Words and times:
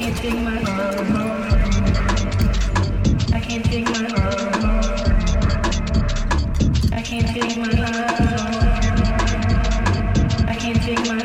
can't 0.00 0.16
take 0.16 0.34
my 0.34 0.56
I 3.34 3.40
can't 3.40 3.64
take 3.66 3.84
my 3.84 4.06
I 6.90 7.02
can't 7.02 7.26
take 7.28 7.56
my 7.58 7.68
I 10.48 10.54
can't 10.58 10.82
take 10.82 11.06
my 11.06 11.20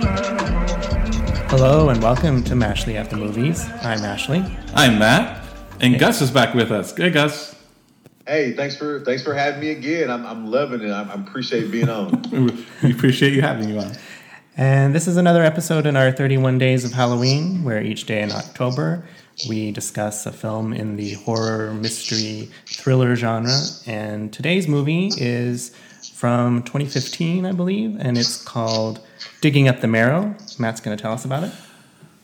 Hello 1.48 1.88
and 1.88 2.04
welcome 2.04 2.44
to 2.44 2.54
Mashley 2.54 2.96
at 2.96 3.10
the 3.10 3.16
Movies. 3.16 3.66
I'm 3.82 4.04
Ashley. 4.04 4.44
I'm 4.74 5.00
Matt, 5.00 5.42
and 5.80 5.98
Gus 5.98 6.20
is 6.20 6.30
back 6.30 6.54
with 6.54 6.70
us. 6.70 6.94
Hey, 6.94 7.12
Gus. 7.12 7.56
Hey, 8.28 8.52
thanks 8.58 8.76
for 8.76 9.00
thanks 9.06 9.24
for 9.24 9.34
having 9.34 9.62
me 9.62 9.70
again. 9.70 10.12
I'm, 10.12 10.26
I'm 10.26 10.48
loving 10.48 10.82
it. 10.82 10.92
I, 10.92 11.04
I 11.04 11.14
appreciate 11.14 11.72
being 11.72 11.88
on. 11.88 12.24
We 12.84 12.92
appreciate 12.92 13.32
you 13.32 13.42
having 13.42 13.70
you 13.70 13.80
on. 13.80 13.94
And 14.58 14.96
this 14.96 15.06
is 15.06 15.18
another 15.18 15.44
episode 15.44 15.86
in 15.86 15.98
our 15.98 16.14
31 16.14 16.58
Days 16.60 16.86
of 16.86 16.94
Halloween, 16.94 17.66
where 17.66 17.82
each 17.82 18.06
day 18.06 18.22
in 18.22 18.32
October 18.32 19.04
we 19.50 19.72
discuss 19.72 20.26
a 20.26 20.32
film 20.32 20.72
in 20.72 20.96
the 20.96 21.16
horror, 21.16 21.74
mystery, 21.74 22.50
thriller 22.66 23.18
genre. 23.18 23.52
And 23.86 24.32
today's 24.32 24.66
movie 24.66 25.12
is 25.18 25.76
from 26.14 26.64
2015, 26.64 27.46
I 27.46 27.52
believe, 27.52 27.98
and 28.00 28.18
it's 28.18 28.42
called 28.42 29.02
Digging 29.42 29.68
Up 29.68 29.82
the 29.82 29.88
Marrow. 29.88 30.34
Matt's 30.58 30.80
going 30.80 30.96
to 30.96 31.02
tell 31.02 31.12
us 31.12 31.26
about 31.26 31.44
it. 31.44 31.52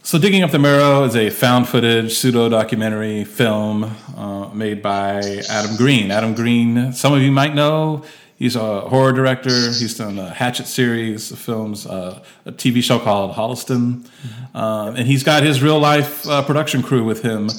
So, 0.03 0.17
Digging 0.17 0.41
Up 0.41 0.51
the 0.51 0.57
Marrow 0.57 1.03
is 1.03 1.17
a 1.17 1.29
found 1.29 1.67
footage 1.67 2.13
pseudo 2.13 2.47
documentary 2.47 3.25
film 3.25 3.83
uh, 4.15 4.49
made 4.53 4.81
by 4.81 5.19
Adam 5.49 5.75
Green. 5.75 6.11
Adam 6.11 6.33
Green, 6.33 6.93
some 6.93 7.13
of 7.13 7.21
you 7.21 7.31
might 7.31 7.53
know, 7.53 8.05
he's 8.41 8.55
a 8.55 8.81
horror 8.81 9.13
director. 9.13 9.51
He's 9.51 9.95
done 9.95 10.17
a 10.17 10.31
Hatchet 10.31 10.65
series 10.65 11.31
of 11.31 11.37
films, 11.37 11.85
uh, 11.85 12.23
a 12.45 12.51
TV 12.51 12.81
show 12.81 12.97
called 12.97 13.35
Holliston. 13.35 14.09
Um, 14.55 14.95
and 14.95 15.07
he's 15.07 15.23
got 15.23 15.43
his 15.43 15.61
real 15.61 15.79
life 15.79 16.27
uh, 16.27 16.41
production 16.41 16.81
crew 16.81 17.03
with 17.03 17.21
him 17.21 17.51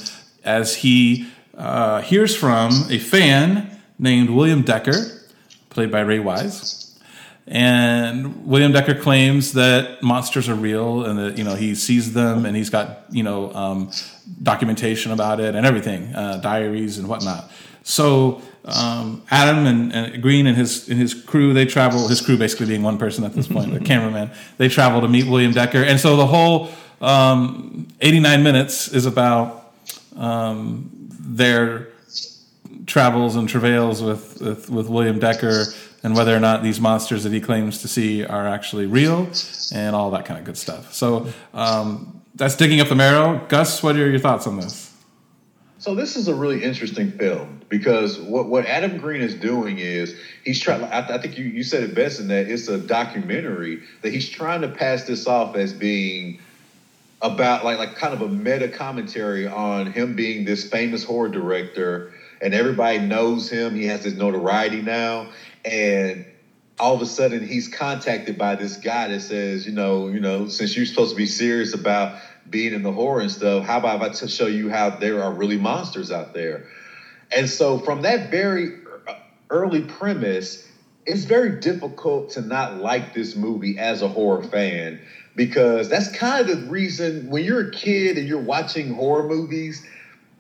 as 0.44 0.74
he 0.74 1.28
uh, 1.56 2.02
hears 2.02 2.34
from 2.34 2.72
a 2.90 2.98
fan 2.98 3.80
named 4.00 4.30
William 4.30 4.62
Decker, 4.62 5.22
played 5.70 5.92
by 5.92 6.00
Ray 6.00 6.18
Wise. 6.18 6.98
And 7.46 8.44
William 8.44 8.72
Decker 8.72 8.94
claims 8.94 9.52
that 9.52 10.02
monsters 10.02 10.48
are 10.48 10.54
real 10.56 11.04
and 11.04 11.16
that 11.18 11.38
you 11.38 11.44
know 11.44 11.54
he 11.54 11.74
sees 11.74 12.12
them 12.12 12.46
and 12.46 12.56
he's 12.56 12.70
got 12.70 13.04
you 13.10 13.22
know 13.22 13.52
um, 13.52 13.90
documentation 14.42 15.12
about 15.12 15.38
it 15.38 15.54
and 15.54 15.66
everything, 15.66 16.14
uh, 16.14 16.38
diaries 16.38 16.98
and 16.98 17.08
whatnot. 17.08 17.50
So 17.82 18.42
um, 18.64 19.22
Adam 19.30 19.66
and, 19.66 19.92
and 19.92 20.22
Green 20.22 20.46
and 20.46 20.56
his 20.56 20.88
and 20.88 20.98
his 20.98 21.14
crew 21.14 21.52
they 21.52 21.64
travel. 21.64 22.08
His 22.08 22.20
crew 22.20 22.36
basically 22.36 22.66
being 22.66 22.82
one 22.82 22.98
person 22.98 23.24
at 23.24 23.34
this 23.34 23.48
point, 23.48 23.72
the 23.72 23.80
cameraman. 23.84 24.30
They 24.58 24.68
travel 24.68 25.00
to 25.00 25.08
meet 25.08 25.26
William 25.26 25.52
Decker, 25.52 25.82
and 25.82 25.98
so 25.98 26.16
the 26.16 26.26
whole 26.26 26.70
um, 27.00 27.88
89 28.00 28.42
minutes 28.42 28.88
is 28.88 29.06
about 29.06 29.72
um, 30.16 30.90
their 31.10 31.88
travels 32.86 33.36
and 33.36 33.48
travails 33.48 34.02
with, 34.02 34.40
with, 34.40 34.70
with 34.70 34.88
William 34.88 35.18
Decker 35.18 35.64
and 36.02 36.16
whether 36.16 36.34
or 36.34 36.40
not 36.40 36.62
these 36.62 36.80
monsters 36.80 37.22
that 37.24 37.32
he 37.32 37.40
claims 37.40 37.80
to 37.82 37.88
see 37.88 38.24
are 38.24 38.46
actually 38.46 38.86
real 38.86 39.28
and 39.72 39.94
all 39.94 40.10
that 40.10 40.24
kind 40.24 40.38
of 40.38 40.44
good 40.44 40.56
stuff. 40.56 40.92
So 40.92 41.28
um, 41.54 42.22
that's 42.34 42.56
digging 42.56 42.80
up 42.80 42.88
the 42.88 42.94
marrow. 42.94 43.44
Gus, 43.48 43.82
what 43.82 43.96
are 43.96 44.10
your 44.10 44.18
thoughts 44.18 44.46
on 44.46 44.56
this? 44.56 44.91
So 45.82 45.96
this 45.96 46.14
is 46.14 46.28
a 46.28 46.34
really 46.36 46.62
interesting 46.62 47.10
film 47.10 47.60
because 47.68 48.20
what, 48.20 48.48
what 48.48 48.66
Adam 48.66 48.98
Green 48.98 49.20
is 49.20 49.34
doing 49.34 49.80
is 49.80 50.14
he's 50.44 50.60
trying. 50.60 50.84
I, 50.84 51.00
I 51.00 51.18
think 51.18 51.36
you, 51.36 51.44
you 51.44 51.64
said 51.64 51.82
it 51.82 51.92
best 51.92 52.20
in 52.20 52.28
that 52.28 52.48
it's 52.48 52.68
a 52.68 52.78
documentary 52.78 53.80
that 54.02 54.12
he's 54.12 54.28
trying 54.28 54.60
to 54.60 54.68
pass 54.68 55.02
this 55.02 55.26
off 55.26 55.56
as 55.56 55.72
being 55.72 56.38
about 57.20 57.64
like 57.64 57.78
like 57.78 57.96
kind 57.96 58.14
of 58.14 58.22
a 58.22 58.28
meta 58.28 58.68
commentary 58.68 59.48
on 59.48 59.90
him 59.90 60.14
being 60.14 60.44
this 60.44 60.62
famous 60.62 61.02
horror 61.02 61.30
director 61.30 62.12
and 62.40 62.54
everybody 62.54 63.00
knows 63.00 63.50
him. 63.50 63.74
He 63.74 63.86
has 63.86 64.04
his 64.04 64.14
notoriety 64.14 64.82
now, 64.82 65.30
and 65.64 66.24
all 66.78 66.94
of 66.94 67.02
a 67.02 67.06
sudden 67.06 67.44
he's 67.44 67.66
contacted 67.66 68.38
by 68.38 68.54
this 68.54 68.76
guy 68.76 69.08
that 69.08 69.20
says, 69.20 69.66
you 69.66 69.72
know, 69.72 70.06
you 70.06 70.20
know, 70.20 70.46
since 70.46 70.76
you're 70.76 70.86
supposed 70.86 71.10
to 71.10 71.16
be 71.16 71.26
serious 71.26 71.74
about 71.74 72.12
being 72.48 72.72
in 72.72 72.82
the 72.82 72.92
horror 72.92 73.20
and 73.20 73.30
stuff, 73.30 73.64
how 73.64 73.78
about 73.78 74.02
if 74.02 74.22
I 74.22 74.26
show 74.26 74.46
you 74.46 74.70
how 74.70 74.90
there 74.90 75.22
are 75.22 75.32
really 75.32 75.56
monsters 75.56 76.10
out 76.10 76.34
there? 76.34 76.66
And 77.34 77.48
so 77.48 77.78
from 77.78 78.02
that 78.02 78.30
very 78.30 78.70
early 79.50 79.82
premise, 79.82 80.68
it's 81.06 81.24
very 81.24 81.60
difficult 81.60 82.30
to 82.30 82.42
not 82.42 82.78
like 82.78 83.14
this 83.14 83.34
movie 83.34 83.78
as 83.78 84.02
a 84.02 84.08
horror 84.08 84.42
fan 84.42 85.00
because 85.34 85.88
that's 85.88 86.08
kind 86.10 86.48
of 86.48 86.60
the 86.60 86.70
reason 86.70 87.30
when 87.30 87.44
you're 87.44 87.68
a 87.68 87.70
kid 87.70 88.18
and 88.18 88.28
you're 88.28 88.38
watching 88.38 88.94
horror 88.94 89.26
movies, 89.28 89.86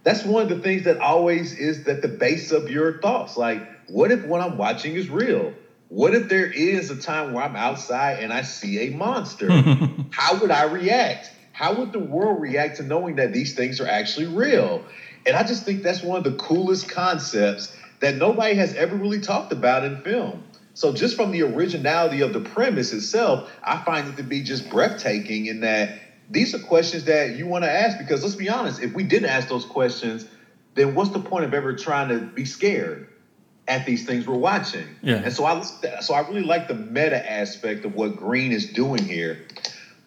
that's 0.02 0.24
one 0.24 0.42
of 0.42 0.48
the 0.48 0.58
things 0.58 0.84
that 0.84 0.98
always 0.98 1.54
is 1.54 1.84
that 1.84 2.02
the 2.02 2.08
base 2.08 2.52
of 2.52 2.68
your 2.68 3.00
thoughts. 3.00 3.36
Like, 3.36 3.62
what 3.88 4.10
if 4.10 4.24
what 4.24 4.40
I'm 4.40 4.56
watching 4.56 4.94
is 4.96 5.08
real? 5.08 5.52
What 5.88 6.14
if 6.14 6.28
there 6.28 6.46
is 6.46 6.90
a 6.90 6.96
time 6.96 7.32
where 7.32 7.44
I'm 7.44 7.56
outside 7.56 8.18
and 8.20 8.32
I 8.32 8.42
see 8.42 8.88
a 8.88 8.90
monster? 8.90 9.48
How 10.10 10.40
would 10.40 10.50
I 10.50 10.64
react? 10.64 11.30
How 11.52 11.74
would 11.74 11.92
the 11.92 11.98
world 11.98 12.40
react 12.40 12.78
to 12.78 12.82
knowing 12.82 13.16
that 13.16 13.32
these 13.32 13.54
things 13.54 13.80
are 13.80 13.86
actually 13.86 14.26
real? 14.26 14.84
And 15.26 15.36
I 15.36 15.44
just 15.44 15.64
think 15.64 15.82
that's 15.82 16.02
one 16.02 16.18
of 16.18 16.24
the 16.24 16.36
coolest 16.36 16.88
concepts 16.88 17.74
that 18.00 18.16
nobody 18.16 18.54
has 18.54 18.74
ever 18.74 18.96
really 18.96 19.20
talked 19.20 19.52
about 19.52 19.84
in 19.84 20.00
film. 20.02 20.42
So 20.74 20.92
just 20.92 21.16
from 21.16 21.30
the 21.30 21.42
originality 21.42 22.22
of 22.22 22.32
the 22.32 22.40
premise 22.40 22.92
itself, 22.92 23.50
I 23.62 23.78
find 23.84 24.08
it 24.08 24.16
to 24.16 24.22
be 24.22 24.42
just 24.42 24.70
breathtaking 24.70 25.46
in 25.46 25.60
that 25.60 25.98
these 26.30 26.54
are 26.54 26.58
questions 26.58 27.04
that 27.04 27.36
you 27.36 27.46
want 27.46 27.64
to 27.64 27.70
ask 27.70 27.98
because 27.98 28.22
let's 28.22 28.34
be 28.34 28.48
honest, 28.48 28.80
if 28.80 28.94
we 28.94 29.02
didn't 29.04 29.28
ask 29.28 29.48
those 29.48 29.66
questions, 29.66 30.26
then 30.74 30.94
what's 30.94 31.10
the 31.10 31.20
point 31.20 31.44
of 31.44 31.52
ever 31.52 31.74
trying 31.74 32.08
to 32.08 32.20
be 32.20 32.46
scared 32.46 33.06
at 33.68 33.84
these 33.84 34.06
things 34.06 34.26
we're 34.26 34.34
watching? 34.34 34.86
Yeah. 35.02 35.16
And 35.16 35.32
so 35.32 35.44
I 35.44 35.60
so 35.60 36.14
I 36.14 36.26
really 36.26 36.42
like 36.42 36.68
the 36.68 36.74
meta 36.74 37.30
aspect 37.30 37.84
of 37.84 37.94
what 37.94 38.16
Green 38.16 38.52
is 38.52 38.72
doing 38.72 39.04
here. 39.04 39.46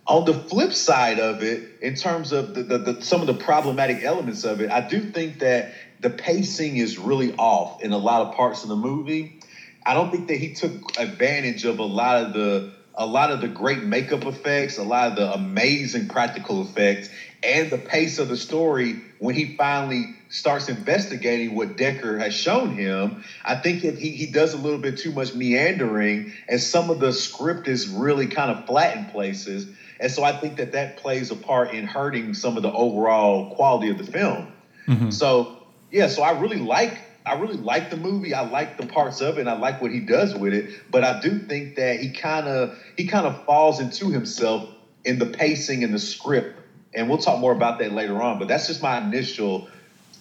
On 0.07 0.23
the 0.23 0.33
flip 0.33 0.73
side 0.73 1.19
of 1.19 1.41
it, 1.41 1.63
in 1.81 1.95
terms 1.95 2.31
of 2.31 2.53
the, 2.53 2.61
the, 2.61 2.77
the, 2.77 3.01
some 3.01 3.21
of 3.21 3.27
the 3.27 3.33
problematic 3.33 4.03
elements 4.03 4.43
of 4.43 4.61
it, 4.61 4.69
I 4.69 4.87
do 4.87 5.01
think 5.01 5.39
that 5.39 5.71
the 5.99 6.11
pacing 6.11 6.77
is 6.77 6.99
really 6.99 7.33
off 7.35 7.81
in 7.81 7.91
a 7.91 7.97
lot 7.97 8.27
of 8.27 8.35
parts 8.35 8.61
of 8.61 8.69
the 8.69 8.75
movie. 8.75 9.39
I 9.83 9.95
don't 9.95 10.11
think 10.11 10.27
that 10.27 10.37
he 10.37 10.53
took 10.53 10.99
advantage 10.99 11.65
of 11.65 11.79
a 11.79 11.83
lot 11.83 12.23
of 12.23 12.33
the 12.33 12.73
a 12.97 13.05
lot 13.05 13.29
of 13.29 13.41
the 13.41 13.47
great 13.49 13.83
makeup 13.83 14.25
effects, 14.25 14.77
a 14.77 14.83
lot 14.83 15.09
of 15.09 15.15
the 15.17 15.33
amazing 15.33 16.07
practical 16.07 16.61
effects, 16.61 17.09
and 17.43 17.69
the 17.69 17.77
pace 17.77 18.19
of 18.19 18.29
the 18.29 18.37
story 18.37 19.01
when 19.19 19.35
he 19.35 19.57
finally 19.57 20.15
starts 20.29 20.69
investigating 20.69 21.55
what 21.55 21.75
Decker 21.77 22.17
has 22.17 22.33
shown 22.33 22.75
him. 22.75 23.23
I 23.43 23.55
think 23.55 23.81
that 23.81 23.97
he, 23.97 24.11
he 24.11 24.27
does 24.27 24.53
a 24.53 24.57
little 24.57 24.79
bit 24.79 24.97
too 24.97 25.11
much 25.11 25.33
meandering, 25.33 26.31
and 26.47 26.59
some 26.59 26.89
of 26.89 26.99
the 26.99 27.11
script 27.11 27.67
is 27.67 27.89
really 27.89 28.27
kind 28.27 28.51
of 28.51 28.65
flat 28.65 28.95
in 28.95 29.05
places. 29.05 29.67
And 29.99 30.11
so 30.11 30.23
I 30.23 30.37
think 30.37 30.57
that 30.57 30.73
that 30.73 30.97
plays 30.97 31.31
a 31.31 31.35
part 31.35 31.71
in 31.71 31.85
hurting 31.87 32.33
some 32.33 32.57
of 32.57 32.63
the 32.63 32.71
overall 32.71 33.55
quality 33.55 33.89
of 33.89 33.97
the 33.97 34.03
film. 34.03 34.51
Mm-hmm. 34.87 35.09
So, 35.11 35.57
yeah, 35.91 36.07
so 36.07 36.21
I 36.21 36.39
really 36.39 36.59
like 36.59 36.99
I 37.25 37.33
really 37.39 37.57
like 37.57 37.89
the 37.89 37.97
movie. 37.97 38.33
I 38.33 38.47
like 38.47 38.77
the 38.77 38.85
parts 38.85 39.19
of 39.21 39.37
it. 39.37 39.41
And 39.41 39.49
I 39.49 39.57
like 39.57 39.81
what 39.81 39.91
he 39.91 39.99
does 39.99 40.35
with 40.35 40.53
it. 40.53 40.69
But 40.91 41.03
I 41.03 41.19
do 41.19 41.39
think 41.39 41.75
that 41.75 41.99
he 41.99 42.11
kind 42.11 42.47
of 42.47 42.77
he 42.97 43.07
kind 43.07 43.25
of 43.25 43.45
falls 43.45 43.79
into 43.79 44.09
himself 44.09 44.69
in 45.03 45.17
the 45.17 45.25
pacing 45.25 45.83
and 45.83 45.93
the 45.93 45.99
script. 45.99 46.59
And 46.93 47.09
we'll 47.09 47.17
talk 47.17 47.39
more 47.39 47.51
about 47.51 47.79
that 47.79 47.91
later 47.93 48.21
on. 48.21 48.39
But 48.39 48.47
that's 48.47 48.67
just 48.67 48.81
my 48.81 48.99
initial 48.99 49.67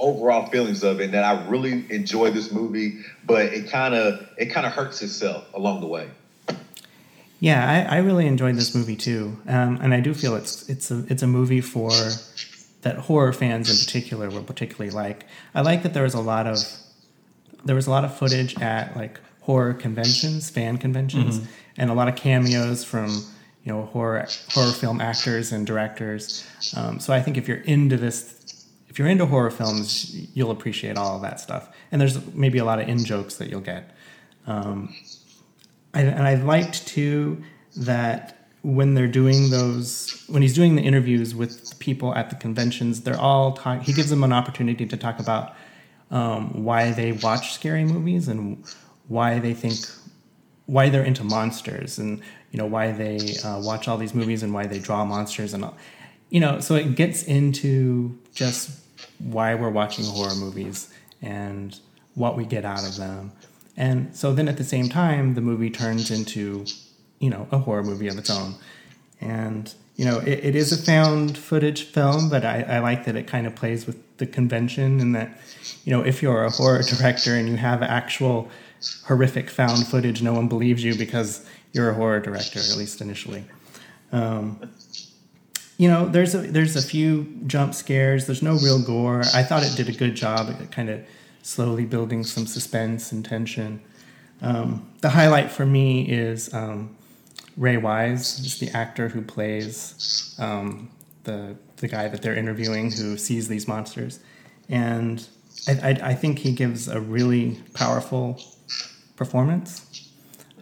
overall 0.01 0.49
feelings 0.51 0.83
of 0.83 1.01
it. 1.01 1.05
And 1.05 1.15
that 1.15 1.25
I 1.25 1.47
really 1.47 1.85
enjoy 1.91 2.31
this 2.31 2.51
movie, 2.51 3.03
but 3.25 3.47
it 3.47 3.71
kind 3.71 3.95
of 3.95 4.27
it 4.39 4.47
kind 4.47 4.67
of 4.67 4.73
hurts 4.73 5.03
itself 5.03 5.45
along 5.53 5.81
the 5.83 5.87
way. 5.87 6.09
Yeah, 7.45 7.87
I, 7.91 7.97
I 7.97 7.99
really 7.99 8.27
enjoyed 8.27 8.57
this 8.57 8.75
movie 8.75 8.97
too, 8.97 9.37
um, 9.47 9.79
and 9.83 9.93
I 9.93 10.01
do 10.01 10.15
feel 10.15 10.35
it's 10.35 10.67
it's 10.67 10.91
a 10.91 11.05
it's 11.11 11.23
a 11.23 11.27
movie 11.27 11.61
for 11.61 11.91
that 12.81 12.97
horror 12.97 13.35
fans 13.35 13.69
in 13.69 13.77
particular 13.77 14.31
will 14.31 14.45
particularly 14.45 14.91
like. 14.91 15.27
I 15.55 15.61
like 15.61 15.83
that 15.83 15.93
there 15.93 16.05
was 16.05 16.15
a 16.15 16.23
lot 16.23 16.47
of 16.47 16.57
there 17.63 17.77
was 17.77 17.87
a 17.87 17.91
lot 17.91 18.03
of 18.03 18.17
footage 18.17 18.59
at 18.63 18.97
like 18.97 19.21
horror 19.43 19.75
conventions, 19.75 20.49
fan 20.49 20.79
conventions, 20.79 21.47
and 21.77 21.91
a 21.91 21.93
lot 21.93 22.09
of 22.09 22.17
cameos 22.17 22.83
from 22.83 23.11
you 23.63 23.71
know 23.71 23.83
horror 23.85 24.27
horror 24.49 24.73
film 24.73 25.03
actors 25.03 25.53
and 25.53 25.67
directors. 25.67 26.49
Um, 26.75 26.99
so 26.99 27.13
I 27.13 27.21
think 27.21 27.37
if 27.37 27.47
you're 27.47 27.59
into 27.59 27.99
this, 27.99 28.67
if 28.89 28.99
you're 28.99 29.09
into 29.09 29.27
horror 29.27 29.51
films, 29.51 30.15
you'll 30.35 30.51
appreciate 30.51 30.97
all 30.97 31.17
of 31.17 31.21
that 31.21 31.41
stuff. 31.41 31.69
And 31.93 32.01
there's 32.01 32.25
maybe 32.33 32.57
a 32.57 32.65
lot 32.65 32.81
of 32.81 32.89
in 32.89 33.05
jokes 33.05 33.35
that 33.35 33.51
you'll 33.51 33.61
get. 33.61 33.91
Um, 34.47 34.95
I, 35.95 36.01
and 36.03 36.27
I 36.27 36.35
liked 36.35 36.87
too 36.87 37.43
that 37.77 38.49
when 38.63 38.95
they're 38.95 39.09
doing 39.09 39.51
those, 39.51 40.25
when 40.29 40.43
he's 40.43 40.55
doing 40.55 40.75
the 40.77 40.83
interviews 40.83 41.35
with 41.35 41.79
people 41.79 42.15
at 42.15 42.31
the 42.31 42.37
conventions, 42.37 43.03
they're 43.03 43.21
all 43.21 43.53
talk. 43.53 43.83
He 43.83 43.93
gives 43.93 44.11
them 44.11 44.25
an 44.25 44.33
opportunity 44.33 44.87
to 44.87 44.97
talk 44.97 45.19
about 45.21 45.55
um, 46.11 46.65
why 46.65 46.93
they 46.93 47.13
watch 47.13 47.53
scary 47.53 47.85
movies 47.85 48.29
and 48.29 48.65
why 49.09 49.39
they 49.39 49.55
think 49.55 49.77
why 50.67 50.89
they're 50.89 51.05
into 51.05 51.23
monsters 51.25 51.99
and 51.99 52.23
you 52.51 52.59
know 52.59 52.67
why 52.67 52.91
they 52.93 53.19
uh, 53.45 53.61
watch 53.61 53.87
all 53.87 53.99
these 53.99 54.15
movies 54.15 54.43
and 54.43 54.55
why 54.55 54.67
they 54.67 54.79
draw 54.79 55.05
monsters 55.05 55.53
and 55.53 55.65
all. 55.65 55.77
you 56.31 56.41
know, 56.41 56.59
so 56.61 56.75
it 56.75 56.97
gets 56.97 57.23
into 57.25 58.19
just 58.35 58.81
why 59.19 59.55
we're 59.55 59.71
watching 59.71 60.05
horror 60.05 60.35
movies 60.37 60.93
and 61.21 61.79
what 62.15 62.37
we 62.37 62.45
get 62.45 62.65
out 62.65 62.87
of 62.87 62.97
them. 62.97 63.33
And 63.77 64.15
so 64.15 64.33
then 64.33 64.49
at 64.49 64.57
the 64.57 64.65
same 64.65 64.89
time, 64.89 65.35
the 65.35 65.41
movie 65.41 65.71
turns 65.71 66.11
into, 66.11 66.65
you 67.19 67.31
know, 67.31 67.49
a 67.51 67.59
horror 67.59 67.83
movie 67.83 68.09
of 68.09 68.19
its 68.19 68.31
own. 68.31 68.55
And, 69.21 69.73
you 69.97 70.05
know, 70.05 70.19
it, 70.19 70.45
it 70.45 70.55
is 70.55 70.73
a 70.73 70.77
found 70.77 71.37
footage 71.37 71.83
film, 71.85 72.29
but 72.29 72.45
I, 72.45 72.63
I 72.63 72.79
like 72.79 73.05
that 73.07 73.17
it 73.17 73.27
kind 73.27 73.47
of 73.47 73.55
plays 73.55 73.87
with 73.87 73.97
the 74.19 74.27
convention 74.27 75.01
and 75.01 75.15
that, 75.15 75.41
you 75.85 75.93
know, 75.93 76.03
if 76.03 76.23
you're 76.23 76.45
a 76.45 76.51
horror 76.51 76.83
director 76.83 77.35
and 77.35 77.49
you 77.49 77.57
have 77.57 77.83
actual 77.83 78.49
horrific 79.07 79.51
found 79.51 79.87
footage, 79.87 80.23
no 80.23 80.35
one 80.35 80.49
believes 80.49 80.85
you 80.85 80.95
because 80.97 81.47
you're 81.73 81.91
a 81.91 81.95
horror 81.95 82.21
director, 82.21 82.61
at 82.61 82.77
least 82.77 83.01
initially. 83.01 83.45
Um, 84.13 84.71
you 85.77 85.89
know, 85.89 86.07
there's 86.07 86.35
a 86.35 86.39
there's 86.39 86.77
a 86.77 86.83
few 86.83 87.25
jump 87.47 87.75
scares. 87.75 88.27
There's 88.27 88.43
no 88.43 88.55
real 88.59 88.81
gore. 88.81 89.23
I 89.35 89.43
thought 89.43 89.65
it 89.65 89.77
did 89.77 89.89
a 89.89 89.99
good 89.99 90.15
job 90.15 90.49
It 90.61 90.71
kind 90.71 90.89
of 90.89 91.01
slowly 91.45 91.85
building 91.85 92.25
some 92.25 92.47
suspense 92.47 93.13
and 93.13 93.25
tension. 93.25 93.83
Um, 94.41 94.91
the 95.03 95.11
highlight 95.11 95.51
for 95.51 95.67
me 95.67 96.09
is 96.09 96.53
um, 96.55 96.97
Ray 97.57 97.77
Wise, 97.77 98.41
is 98.41 98.59
the 98.59 98.71
actor 98.71 99.09
who 99.09 99.23
plays 99.23 100.35
um, 100.39 100.91
the 101.25 101.57
the 101.77 101.89
guy 101.89 102.09
that 102.09 102.23
they're 102.23 102.35
interviewing 102.35 102.91
who 102.91 103.17
sees 103.19 103.49
these 103.49 103.69
monsters, 103.69 104.21
and 104.69 105.29
I, 105.69 105.73
I, 105.73 105.91
I 106.11 106.15
think 106.15 106.39
he 106.39 106.53
gives 106.53 106.89
a 106.89 107.01
really 107.01 107.61
powerful 107.75 108.41
performance. 109.17 110.11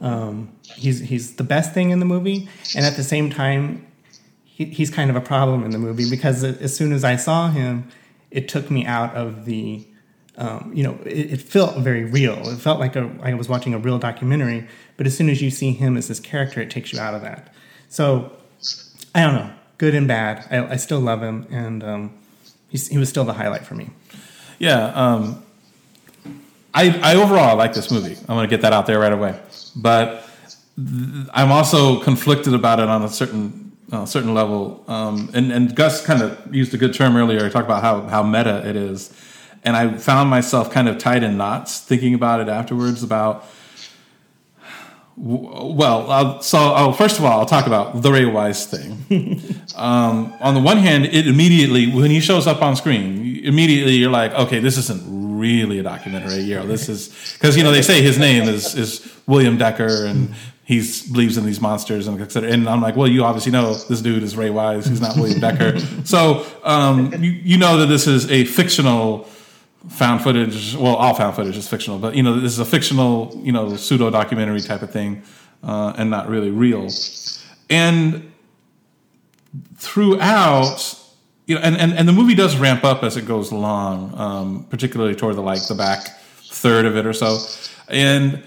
Um, 0.00 0.52
he's 0.64 0.98
he's 1.00 1.36
the 1.36 1.44
best 1.44 1.72
thing 1.72 1.90
in 1.90 2.00
the 2.00 2.04
movie, 2.04 2.48
and 2.74 2.84
at 2.84 2.96
the 2.96 3.04
same 3.04 3.30
time, 3.30 3.86
he, 4.44 4.64
he's 4.64 4.90
kind 4.90 5.10
of 5.10 5.16
a 5.16 5.20
problem 5.20 5.64
in 5.64 5.70
the 5.70 5.78
movie 5.78 6.10
because 6.10 6.42
as 6.42 6.74
soon 6.74 6.92
as 6.92 7.04
I 7.04 7.16
saw 7.16 7.50
him, 7.50 7.88
it 8.32 8.48
took 8.48 8.68
me 8.68 8.84
out 8.84 9.14
of 9.14 9.44
the. 9.44 9.86
Um, 10.38 10.72
you 10.74 10.82
know, 10.82 10.98
it, 11.04 11.32
it, 11.32 11.42
felt 11.42 11.76
very 11.78 12.04
real. 12.04 12.38
It 12.48 12.58
felt 12.58 12.80
like 12.80 12.96
a, 12.96 13.10
I 13.22 13.34
was 13.34 13.50
watching 13.50 13.74
a 13.74 13.78
real 13.78 13.98
documentary. 13.98 14.66
But 14.96 15.06
as 15.06 15.16
soon 15.16 15.28
as 15.28 15.42
you 15.42 15.50
see 15.50 15.72
him 15.72 15.96
as 15.96 16.08
this 16.08 16.20
character, 16.20 16.60
it 16.60 16.70
takes 16.70 16.92
you 16.92 16.98
out 16.98 17.14
of 17.14 17.20
that. 17.20 17.52
So 17.88 18.32
I 19.14 19.22
don't 19.22 19.34
know, 19.34 19.50
good 19.76 19.94
and 19.94 20.08
bad. 20.08 20.46
I, 20.50 20.72
I 20.72 20.76
still 20.76 21.00
love 21.00 21.22
him, 21.22 21.46
and 21.50 21.84
um, 21.84 22.14
he 22.70 22.96
was 22.96 23.10
still 23.10 23.24
the 23.24 23.34
highlight 23.34 23.66
for 23.66 23.74
me. 23.74 23.90
Yeah, 24.58 24.86
um, 24.94 25.44
I, 26.72 26.98
I 27.02 27.16
overall 27.16 27.56
like 27.56 27.74
this 27.74 27.90
movie. 27.90 28.16
I'm 28.16 28.36
going 28.36 28.48
to 28.48 28.50
get 28.50 28.62
that 28.62 28.72
out 28.72 28.86
there 28.86 28.98
right 28.98 29.12
away. 29.12 29.38
But 29.76 30.26
th- 30.76 31.28
I'm 31.34 31.52
also 31.52 32.00
conflicted 32.00 32.54
about 32.54 32.80
it 32.80 32.88
on 32.88 33.02
a 33.02 33.08
certain 33.08 33.62
uh, 33.92 34.06
certain 34.06 34.32
level. 34.32 34.82
Um, 34.88 35.30
and, 35.34 35.52
and 35.52 35.76
Gus 35.76 36.04
kind 36.04 36.22
of 36.22 36.54
used 36.54 36.72
a 36.72 36.78
good 36.78 36.94
term 36.94 37.14
earlier. 37.14 37.44
He 37.44 37.50
talked 37.50 37.66
about 37.66 37.82
how, 37.82 38.00
how 38.02 38.22
meta 38.22 38.66
it 38.66 38.74
is. 38.74 39.12
And 39.64 39.76
I 39.76 39.96
found 39.96 40.28
myself 40.28 40.70
kind 40.70 40.88
of 40.88 40.98
tied 40.98 41.22
in 41.22 41.36
knots 41.36 41.80
thinking 41.80 42.14
about 42.14 42.40
it 42.40 42.48
afterwards 42.48 43.02
about. 43.02 43.46
Well, 45.14 46.10
I'll, 46.10 46.40
so 46.40 46.58
oh, 46.58 46.92
first 46.92 47.18
of 47.18 47.24
all, 47.24 47.38
I'll 47.38 47.46
talk 47.46 47.66
about 47.66 48.00
the 48.00 48.10
Ray 48.10 48.24
Wise 48.24 48.66
thing. 48.66 49.44
um, 49.76 50.32
on 50.40 50.54
the 50.54 50.60
one 50.60 50.78
hand, 50.78 51.04
it 51.04 51.26
immediately 51.26 51.86
when 51.92 52.10
he 52.10 52.18
shows 52.18 52.46
up 52.46 52.62
on 52.62 52.76
screen, 52.76 53.44
immediately 53.44 53.92
you're 53.92 54.10
like, 54.10 54.32
okay, 54.32 54.58
this 54.58 54.78
isn't 54.78 55.02
really 55.42 55.78
a 55.78 55.82
documentary. 55.82 56.40
You 56.40 56.56
know, 56.56 56.66
this 56.66 56.88
is 56.88 57.34
because 57.34 57.56
you 57.56 57.62
know 57.62 57.72
they 57.72 57.82
say 57.82 58.00
his 58.00 58.18
name 58.18 58.48
is 58.48 58.74
is 58.74 59.12
William 59.26 59.58
Decker 59.58 60.06
and 60.06 60.34
he 60.64 60.78
believes 61.10 61.36
in 61.36 61.44
these 61.44 61.60
monsters 61.60 62.06
and 62.06 62.20
etc. 62.20 62.50
And 62.50 62.68
I'm 62.68 62.80
like, 62.80 62.96
well, 62.96 63.08
you 63.08 63.24
obviously 63.24 63.52
know 63.52 63.74
this 63.74 64.00
dude 64.00 64.22
is 64.22 64.36
Ray 64.36 64.50
Wise. 64.50 64.86
He's 64.86 65.00
not 65.00 65.16
William 65.16 65.40
Decker. 65.40 65.78
So 66.04 66.44
um, 66.64 67.12
you 67.22 67.30
you 67.30 67.58
know 67.58 67.76
that 67.78 67.86
this 67.86 68.06
is 68.06 68.30
a 68.30 68.44
fictional 68.44 69.28
found 69.88 70.22
footage. 70.22 70.76
Well, 70.76 70.94
all 70.94 71.14
found 71.14 71.36
footage 71.36 71.56
is 71.56 71.68
fictional, 71.68 71.98
but 71.98 72.14
you 72.14 72.22
know 72.22 72.40
this 72.40 72.52
is 72.52 72.58
a 72.58 72.64
fictional 72.64 73.40
you 73.42 73.52
know 73.52 73.76
pseudo 73.76 74.10
documentary 74.10 74.60
type 74.60 74.82
of 74.82 74.90
thing 74.90 75.22
uh, 75.62 75.94
and 75.96 76.10
not 76.10 76.28
really 76.28 76.50
real. 76.50 76.88
And 77.70 78.32
throughout 79.76 80.98
you 81.46 81.56
know, 81.56 81.60
and, 81.62 81.76
and, 81.76 81.92
and 81.92 82.08
the 82.08 82.12
movie 82.12 82.34
does 82.34 82.56
ramp 82.56 82.84
up 82.84 83.02
as 83.02 83.16
it 83.16 83.26
goes 83.26 83.50
along, 83.50 84.18
um, 84.18 84.66
particularly 84.70 85.14
toward 85.14 85.36
the 85.36 85.42
like 85.42 85.66
the 85.66 85.74
back 85.74 86.06
third 86.50 86.86
of 86.86 86.96
it 86.96 87.04
or 87.04 87.12
so, 87.12 87.38
and 87.88 88.42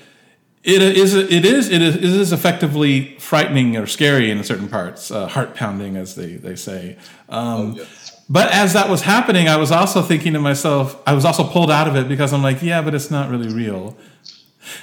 it 0.63 0.81
is 0.81 1.13
it 1.13 1.45
is 1.45 1.69
it 1.69 1.81
is, 1.81 1.95
it 1.95 2.03
is 2.03 2.31
effectively 2.31 3.17
frightening 3.19 3.77
or 3.77 3.85
scary 3.85 4.31
in 4.31 4.43
certain 4.43 4.67
parts, 4.67 5.11
uh, 5.11 5.27
heart 5.27 5.55
pounding 5.55 5.95
as 5.97 6.15
they 6.15 6.37
they 6.37 6.55
say. 6.55 6.97
Um, 7.29 7.77
oh. 7.79 7.87
But 8.27 8.51
as 8.51 8.73
that 8.73 8.89
was 8.89 9.01
happening, 9.01 9.47
I 9.47 9.57
was 9.57 9.71
also 9.71 10.01
thinking 10.01 10.33
to 10.33 10.39
myself, 10.39 10.99
I 11.05 11.13
was 11.13 11.25
also 11.25 11.43
pulled 11.43 11.69
out 11.69 11.87
of 11.87 11.95
it 11.95 12.07
because 12.07 12.33
I'm 12.33 12.41
like, 12.41 12.61
yeah, 12.61 12.81
but 12.81 12.95
it's 12.95 13.11
not 13.11 13.29
really 13.29 13.53
real. 13.53 13.95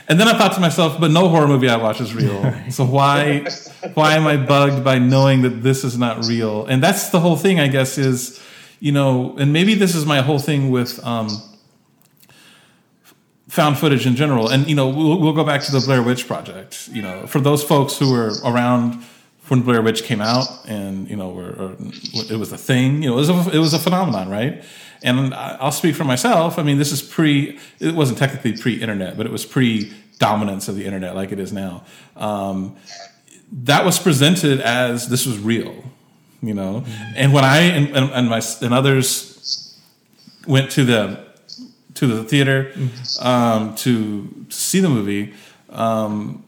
And 0.08 0.20
then 0.20 0.28
I 0.28 0.38
thought 0.38 0.52
to 0.54 0.60
myself, 0.60 1.00
but 1.00 1.10
no 1.10 1.28
horror 1.28 1.48
movie 1.48 1.68
I 1.68 1.76
watch 1.76 2.00
is 2.00 2.14
real. 2.14 2.54
So 2.70 2.84
why 2.84 3.46
why 3.94 4.14
am 4.14 4.26
I 4.26 4.36
bugged 4.36 4.84
by 4.84 4.98
knowing 4.98 5.42
that 5.42 5.62
this 5.62 5.82
is 5.82 5.98
not 5.98 6.24
real? 6.24 6.64
And 6.66 6.82
that's 6.82 7.10
the 7.10 7.18
whole 7.20 7.36
thing, 7.36 7.58
I 7.58 7.68
guess, 7.68 7.98
is 7.98 8.40
you 8.78 8.92
know, 8.92 9.36
and 9.38 9.52
maybe 9.52 9.74
this 9.74 9.94
is 9.94 10.06
my 10.06 10.22
whole 10.22 10.38
thing 10.38 10.70
with 10.70 11.04
um, 11.04 11.28
found 13.48 13.78
footage 13.78 14.06
in 14.06 14.16
general. 14.16 14.48
And 14.48 14.68
you 14.68 14.74
know, 14.74 14.88
we'll, 14.88 15.20
we'll 15.20 15.32
go 15.32 15.44
back 15.44 15.62
to 15.62 15.72
the 15.72 15.80
Blair 15.80 16.02
Witch 16.02 16.26
Project. 16.26 16.88
You 16.88 17.02
know, 17.02 17.26
for 17.26 17.40
those 17.40 17.62
folks 17.62 17.98
who 17.98 18.10
were 18.10 18.32
around 18.44 19.04
when 19.48 19.62
Blair 19.62 19.82
Witch 19.82 20.04
came 20.04 20.20
out, 20.20 20.46
and 20.66 21.08
you 21.10 21.16
know, 21.16 21.30
or, 21.30 21.50
or 21.50 21.76
it 22.30 22.38
was 22.38 22.52
a 22.52 22.58
thing. 22.58 23.02
You 23.02 23.10
know, 23.10 23.14
it 23.14 23.28
was 23.28 23.30
a, 23.30 23.56
it 23.56 23.58
was 23.58 23.74
a 23.74 23.78
phenomenon, 23.78 24.30
right? 24.30 24.64
And 25.02 25.34
I'll 25.34 25.72
speak 25.72 25.96
for 25.96 26.04
myself. 26.04 26.58
I 26.58 26.62
mean, 26.62 26.78
this 26.78 26.92
is 26.92 27.02
pre. 27.02 27.58
It 27.80 27.94
wasn't 27.94 28.18
technically 28.18 28.56
pre-internet, 28.56 29.16
but 29.16 29.26
it 29.26 29.32
was 29.32 29.44
pre-dominance 29.44 30.68
of 30.68 30.76
the 30.76 30.84
internet, 30.84 31.16
like 31.16 31.32
it 31.32 31.40
is 31.40 31.52
now. 31.52 31.84
Um, 32.16 32.76
that 33.52 33.84
was 33.84 33.98
presented 33.98 34.60
as 34.60 35.08
this 35.08 35.26
was 35.26 35.38
real, 35.38 35.74
you 36.40 36.54
know. 36.54 36.84
Mm-hmm. 36.86 37.12
And 37.16 37.32
when 37.32 37.44
I 37.44 37.58
and, 37.58 37.96
and, 37.96 38.28
my 38.28 38.40
and 38.62 38.72
others 38.72 39.78
went 40.46 40.70
to 40.72 40.84
the 40.84 41.24
to 41.94 42.06
the 42.06 42.24
theater 42.24 42.72
mm-hmm. 42.74 43.26
um, 43.26 43.74
to 43.76 44.46
see 44.48 44.80
the 44.80 44.88
movie. 44.88 45.34
Um, 45.68 46.44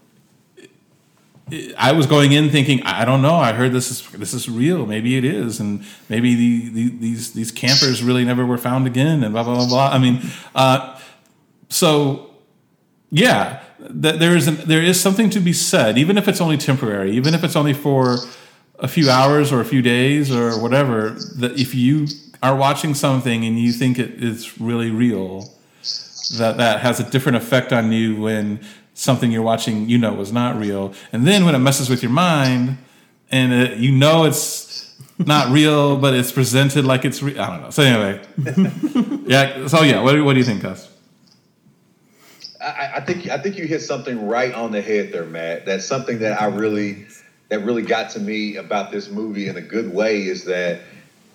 I 1.76 1.92
was 1.92 2.06
going 2.06 2.32
in 2.32 2.50
thinking, 2.50 2.82
I 2.84 3.04
don't 3.04 3.20
know. 3.20 3.34
I 3.34 3.52
heard 3.52 3.72
this 3.72 3.90
is 3.90 4.10
this 4.12 4.32
is 4.32 4.48
real. 4.48 4.86
Maybe 4.86 5.18
it 5.18 5.24
is, 5.24 5.60
and 5.60 5.84
maybe 6.08 6.34
the, 6.34 6.68
the, 6.70 6.88
these 6.98 7.32
these 7.32 7.52
campers 7.52 8.02
really 8.02 8.24
never 8.24 8.46
were 8.46 8.56
found 8.56 8.86
again, 8.86 9.22
and 9.22 9.34
blah 9.34 9.44
blah 9.44 9.56
blah 9.56 9.68
blah. 9.68 9.88
I 9.88 9.98
mean, 9.98 10.22
uh, 10.54 10.98
so 11.68 12.30
yeah, 13.10 13.62
th- 13.78 14.16
there 14.16 14.34
is 14.34 14.48
an, 14.48 14.56
there 14.66 14.82
is 14.82 14.98
something 14.98 15.28
to 15.30 15.40
be 15.40 15.52
said, 15.52 15.98
even 15.98 16.16
if 16.16 16.28
it's 16.28 16.40
only 16.40 16.56
temporary, 16.56 17.12
even 17.12 17.34
if 17.34 17.44
it's 17.44 17.56
only 17.56 17.74
for 17.74 18.16
a 18.78 18.88
few 18.88 19.10
hours 19.10 19.52
or 19.52 19.60
a 19.60 19.66
few 19.66 19.82
days 19.82 20.34
or 20.34 20.60
whatever. 20.60 21.10
That 21.36 21.58
if 21.58 21.74
you 21.74 22.06
are 22.42 22.56
watching 22.56 22.94
something 22.94 23.44
and 23.44 23.58
you 23.58 23.72
think 23.72 23.98
it 23.98 24.22
is 24.22 24.58
really 24.58 24.90
real, 24.90 25.52
that 26.38 26.56
that 26.56 26.80
has 26.80 27.00
a 27.00 27.10
different 27.10 27.36
effect 27.36 27.70
on 27.70 27.92
you 27.92 28.16
when 28.16 28.60
something 28.94 29.30
you're 29.30 29.42
watching 29.42 29.88
you 29.88 29.98
know 29.98 30.14
was 30.14 30.32
not 30.32 30.56
real. 30.56 30.94
And 31.12 31.26
then 31.26 31.44
when 31.44 31.54
it 31.54 31.58
messes 31.58 31.90
with 31.90 32.02
your 32.02 32.12
mind 32.12 32.78
and 33.30 33.52
it, 33.52 33.78
you 33.78 33.92
know 33.92 34.24
it's 34.24 34.94
not 35.18 35.52
real, 35.52 35.96
but 35.96 36.14
it's 36.14 36.32
presented 36.32 36.84
like 36.84 37.04
it's 37.04 37.22
real. 37.22 37.40
I 37.40 37.50
don't 37.50 37.62
know. 37.62 37.70
So 37.70 37.82
anyway, 37.82 38.20
yeah. 39.26 39.66
So 39.66 39.82
yeah, 39.82 40.00
what, 40.00 40.20
what 40.24 40.32
do 40.32 40.38
you 40.38 40.44
think, 40.44 40.62
Gus? 40.62 40.90
I, 42.60 42.92
I, 42.96 43.00
think 43.00 43.28
I 43.28 43.38
think 43.38 43.58
you 43.58 43.66
hit 43.66 43.80
something 43.82 44.26
right 44.26 44.54
on 44.54 44.72
the 44.72 44.80
head 44.80 45.12
there, 45.12 45.26
Matt. 45.26 45.66
That's 45.66 45.84
something 45.84 46.20
that 46.20 46.40
I 46.40 46.46
really 46.46 47.06
that 47.50 47.60
really 47.60 47.82
got 47.82 48.10
to 48.10 48.20
me 48.20 48.56
about 48.56 48.90
this 48.90 49.10
movie 49.10 49.48
in 49.48 49.56
a 49.56 49.60
good 49.60 49.92
way 49.92 50.22
is 50.22 50.44
that 50.44 50.80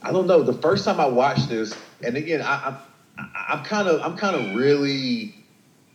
I 0.01 0.11
don't 0.11 0.27
know. 0.27 0.41
The 0.41 0.53
first 0.53 0.85
time 0.85 0.99
I 0.99 1.05
watched 1.05 1.49
this, 1.49 1.75
and 2.03 2.17
again, 2.17 2.41
I, 2.41 2.77
I 3.17 3.27
I'm 3.49 3.63
kind 3.63 3.87
of 3.87 4.01
I'm 4.01 4.17
kind 4.17 4.35
of 4.35 4.55
really 4.55 5.35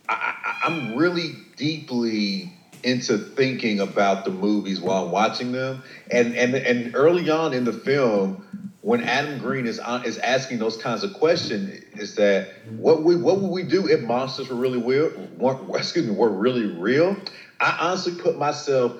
I, 0.07 0.44
I'm 0.65 0.95
really 0.95 1.35
deeply 1.57 2.51
into 2.83 3.17
thinking 3.17 3.79
about 3.79 4.25
the 4.25 4.31
movies 4.31 4.81
while 4.81 5.05
I'm 5.05 5.11
watching 5.11 5.51
them. 5.51 5.83
And 6.09 6.35
and 6.35 6.55
and 6.55 6.95
early 6.95 7.29
on 7.29 7.53
in 7.53 7.65
the 7.65 7.73
film, 7.73 8.43
when 8.81 9.01
Adam 9.01 9.39
Green 9.39 9.67
is 9.67 9.79
on, 9.79 10.03
is 10.05 10.17
asking 10.17 10.59
those 10.59 10.77
kinds 10.77 11.03
of 11.03 11.13
questions, 11.13 11.81
is 11.93 12.15
that 12.15 12.47
what 12.77 13.03
we 13.03 13.15
what 13.15 13.39
would 13.39 13.51
we 13.51 13.63
do 13.63 13.87
if 13.87 14.01
monsters 14.01 14.49
were 14.49 14.55
really 14.55 14.81
real? 14.81 15.11
Were, 15.37 15.55
excuse 15.77 16.05
me, 16.05 16.11
were 16.15 16.31
really 16.31 16.65
real? 16.65 17.15
I 17.59 17.75
honestly 17.79 18.13
put 18.13 18.35
myself 18.35 18.93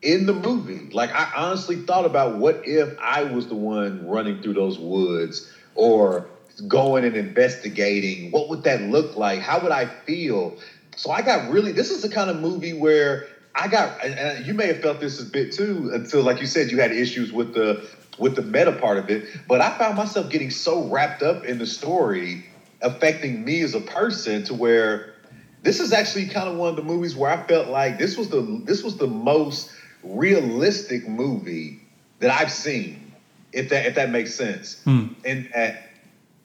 in 0.00 0.24
the 0.24 0.34
movie. 0.34 0.88
Like 0.90 1.10
I 1.14 1.28
honestly 1.34 1.76
thought 1.76 2.06
about 2.06 2.32
what 2.32 2.60
if 2.64 2.90
I 2.98 3.24
was 3.24 3.46
the 3.46 3.56
one 3.56 4.06
running 4.06 4.40
through 4.40 4.54
those 4.54 4.78
woods 4.78 5.42
or 5.74 6.24
going 6.66 7.04
and 7.04 7.16
investigating. 7.16 8.30
What 8.30 8.48
would 8.48 8.64
that 8.64 8.80
look 8.80 9.16
like? 9.16 9.40
How 9.40 9.60
would 9.60 9.72
I 9.72 9.86
feel? 9.86 10.54
So 10.98 11.12
I 11.12 11.22
got 11.22 11.48
really, 11.48 11.70
this 11.70 11.92
is 11.92 12.02
the 12.02 12.08
kind 12.08 12.28
of 12.28 12.40
movie 12.40 12.72
where 12.72 13.28
I 13.54 13.68
got, 13.68 14.04
and 14.04 14.44
you 14.44 14.52
may 14.52 14.66
have 14.66 14.80
felt 14.80 14.98
this 14.98 15.22
a 15.22 15.26
bit 15.26 15.52
too, 15.52 15.92
until, 15.94 16.22
like 16.22 16.40
you 16.40 16.46
said, 16.46 16.72
you 16.72 16.78
had 16.78 16.90
issues 16.90 17.32
with 17.32 17.54
the 17.54 17.80
with 18.18 18.34
the 18.34 18.42
meta 18.42 18.72
part 18.72 18.98
of 18.98 19.08
it. 19.08 19.22
But 19.46 19.60
I 19.60 19.70
found 19.70 19.96
myself 19.96 20.28
getting 20.28 20.50
so 20.50 20.88
wrapped 20.88 21.22
up 21.22 21.44
in 21.44 21.58
the 21.58 21.66
story 21.66 22.42
affecting 22.82 23.44
me 23.44 23.62
as 23.62 23.74
a 23.74 23.80
person 23.80 24.42
to 24.44 24.54
where 24.54 25.14
this 25.62 25.78
is 25.78 25.92
actually 25.92 26.26
kind 26.26 26.48
of 26.48 26.56
one 26.56 26.70
of 26.70 26.76
the 26.76 26.82
movies 26.82 27.14
where 27.14 27.30
I 27.30 27.36
felt 27.36 27.68
like 27.68 27.96
this 27.96 28.16
was 28.16 28.28
the 28.28 28.60
this 28.64 28.82
was 28.82 28.96
the 28.96 29.06
most 29.06 29.70
realistic 30.02 31.06
movie 31.06 31.78
that 32.18 32.30
I've 32.30 32.50
seen, 32.50 33.12
if 33.52 33.68
that 33.68 33.86
if 33.86 33.94
that 33.94 34.10
makes 34.10 34.34
sense. 34.34 34.78
Hmm. 34.82 35.04
And 35.24 35.46
uh, 35.54 35.70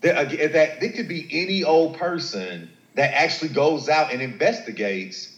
that 0.02 0.30
that 0.30 0.54
that 0.54 0.84
it 0.84 0.94
could 0.94 1.08
be 1.08 1.26
any 1.32 1.64
old 1.64 1.94
person 1.94 2.70
that 2.96 3.14
actually 3.14 3.50
goes 3.50 3.90
out 3.90 4.12
and 4.12 4.22
investigates 4.22 5.30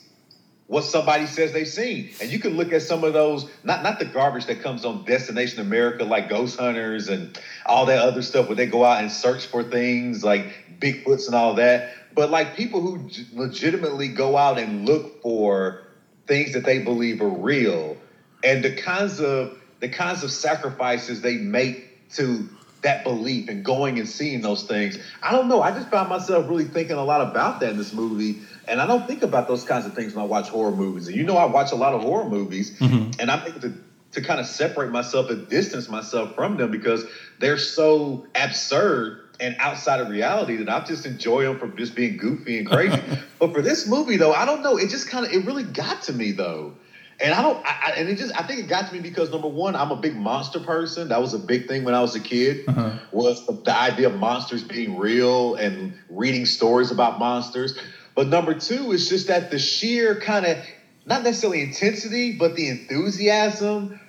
what 0.67 0.83
somebody 0.83 1.27
says 1.27 1.53
they've 1.53 1.67
seen. 1.67 2.09
And 2.19 2.31
you 2.31 2.39
can 2.39 2.57
look 2.57 2.73
at 2.73 2.81
some 2.81 3.03
of 3.03 3.13
those, 3.13 3.47
not 3.63 3.83
not 3.83 3.99
the 3.99 4.05
garbage 4.05 4.47
that 4.47 4.61
comes 4.61 4.83
on 4.83 5.05
Destination 5.05 5.61
America, 5.61 6.03
like 6.03 6.27
Ghost 6.27 6.59
Hunters 6.59 7.07
and 7.07 7.39
all 7.65 7.85
that 7.85 7.99
other 7.99 8.21
stuff 8.21 8.47
where 8.47 8.55
they 8.55 8.65
go 8.65 8.83
out 8.83 9.01
and 9.01 9.11
search 9.11 9.45
for 9.45 9.63
things 9.63 10.23
like 10.23 10.47
Bigfoots 10.79 11.27
and 11.27 11.35
all 11.35 11.55
that. 11.55 11.91
But 12.13 12.31
like 12.31 12.55
people 12.55 12.81
who 12.81 13.09
legitimately 13.33 14.09
go 14.09 14.37
out 14.37 14.57
and 14.57 14.85
look 14.85 15.21
for 15.21 15.83
things 16.25 16.53
that 16.53 16.65
they 16.65 16.79
believe 16.79 17.21
are 17.21 17.29
real 17.29 17.97
and 18.43 18.63
the 18.63 18.75
kinds 18.75 19.19
of 19.19 19.57
the 19.81 19.89
kinds 19.89 20.23
of 20.23 20.31
sacrifices 20.31 21.21
they 21.21 21.35
make 21.35 22.09
to 22.13 22.47
that 22.85 23.03
belief 23.03 23.49
and 23.49 23.65
going 23.65 23.97
and 23.97 24.07
seeing 24.07 24.41
those 24.41 24.63
things. 24.63 24.97
I 25.21 25.31
don't 25.31 25.47
know. 25.47 25.61
I 25.61 25.71
just 25.71 25.89
found 25.89 26.07
myself 26.07 26.47
really 26.47 26.65
thinking 26.65 26.95
a 26.95 27.03
lot 27.03 27.19
about 27.19 27.59
that 27.59 27.71
in 27.71 27.77
this 27.77 27.93
movie. 27.93 28.41
And 28.67 28.79
I 28.79 28.85
don't 28.85 29.07
think 29.07 29.23
about 29.23 29.47
those 29.47 29.63
kinds 29.63 29.87
of 29.87 29.95
things 29.95 30.13
when 30.13 30.23
I 30.23 30.27
watch 30.27 30.49
horror 30.49 30.71
movies. 30.71 31.07
And 31.07 31.17
you 31.17 31.23
know, 31.23 31.35
I 31.35 31.45
watch 31.45 31.71
a 31.71 31.75
lot 31.75 31.93
of 31.93 32.01
horror 32.01 32.29
movies, 32.29 32.77
mm-hmm. 32.77 33.19
and 33.19 33.31
I'm 33.31 33.45
able 33.47 33.59
to, 33.61 33.73
to 34.11 34.21
kind 34.21 34.39
of 34.39 34.45
separate 34.45 34.91
myself 34.91 35.31
and 35.31 35.49
distance 35.49 35.89
myself 35.89 36.35
from 36.35 36.57
them 36.57 36.69
because 36.69 37.03
they're 37.39 37.57
so 37.57 38.27
absurd 38.35 39.21
and 39.39 39.55
outside 39.59 39.99
of 39.99 40.09
reality 40.09 40.57
that 40.57 40.69
I 40.69 40.85
just 40.85 41.05
enjoy 41.05 41.43
them 41.43 41.57
for 41.59 41.67
just 41.69 41.95
being 41.95 42.17
goofy 42.17 42.59
and 42.59 42.67
crazy. 42.67 43.01
but 43.39 43.51
for 43.51 43.61
this 43.61 43.87
movie, 43.87 44.17
though, 44.17 44.31
I 44.31 44.45
don't 44.45 44.61
know. 44.61 44.77
It 44.77 44.89
just 44.89 45.09
kind 45.09 45.25
of, 45.25 45.33
it 45.33 45.43
really 45.45 45.63
got 45.63 46.03
to 46.03 46.13
me, 46.13 46.31
though. 46.31 46.73
And 47.19 47.33
I 47.33 47.41
don't, 47.41 47.65
I, 47.65 47.79
I, 47.87 47.91
and 47.97 48.09
it 48.09 48.17
just, 48.17 48.37
I 48.37 48.45
think 48.45 48.59
it 48.59 48.67
got 48.67 48.87
to 48.87 48.93
me 48.93 48.99
because 48.99 49.31
number 49.31 49.47
one, 49.47 49.75
I'm 49.75 49.91
a 49.91 49.95
big 49.95 50.15
monster 50.15 50.59
person. 50.59 51.09
That 51.09 51.21
was 51.21 51.33
a 51.33 51.39
big 51.39 51.67
thing 51.67 51.83
when 51.83 51.93
I 51.93 52.01
was 52.01 52.15
a 52.15 52.19
kid. 52.19 52.65
Uh-huh. 52.67 52.91
Was 53.11 53.45
the, 53.45 53.53
the 53.53 53.77
idea 53.77 54.07
of 54.09 54.15
monsters 54.15 54.63
being 54.63 54.97
real 54.97 55.55
and 55.55 55.93
reading 56.09 56.45
stories 56.45 56.91
about 56.91 57.19
monsters. 57.19 57.77
But 58.15 58.27
number 58.27 58.53
two 58.53 58.91
is 58.91 59.07
just 59.07 59.27
that 59.27 59.49
the 59.49 59.59
sheer 59.59 60.19
kind 60.19 60.45
of, 60.45 60.57
not 61.05 61.23
necessarily 61.23 61.61
intensity, 61.61 62.37
but 62.37 62.55
the 62.55 62.67
enthusiasm 62.69 63.99